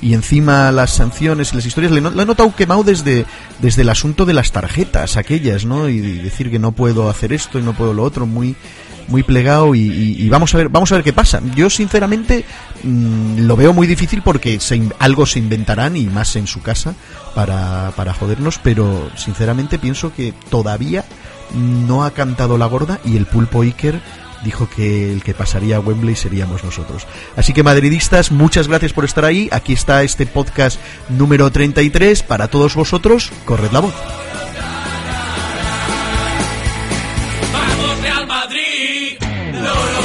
[0.00, 3.24] y encima las sanciones y las historias le, he notado quemado desde,
[3.60, 5.88] desde el asunto de las tarjetas aquellas, ¿no?
[5.88, 8.54] Y, decir que no puedo hacer esto y no puedo lo otro, muy
[9.08, 12.44] muy plegado y, vamos a ver vamos a ver qué pasa yo sinceramente
[12.82, 14.58] mm, lo veo muy difícil porque
[14.98, 16.94] algo se inventarán y más en su casa
[17.34, 21.04] para, para jodernos pero sinceramente pienso que todavía
[21.54, 24.00] no ha cantado la gorda y el pulpo Iker
[24.44, 27.06] dijo que el que pasaría a Wembley seríamos nosotros.
[27.36, 29.48] Así que madridistas, muchas gracias por estar ahí.
[29.52, 30.78] Aquí está este podcast
[31.08, 33.32] número 33 para todos vosotros.
[33.44, 33.94] Corred la voz.
[39.66, 39.95] no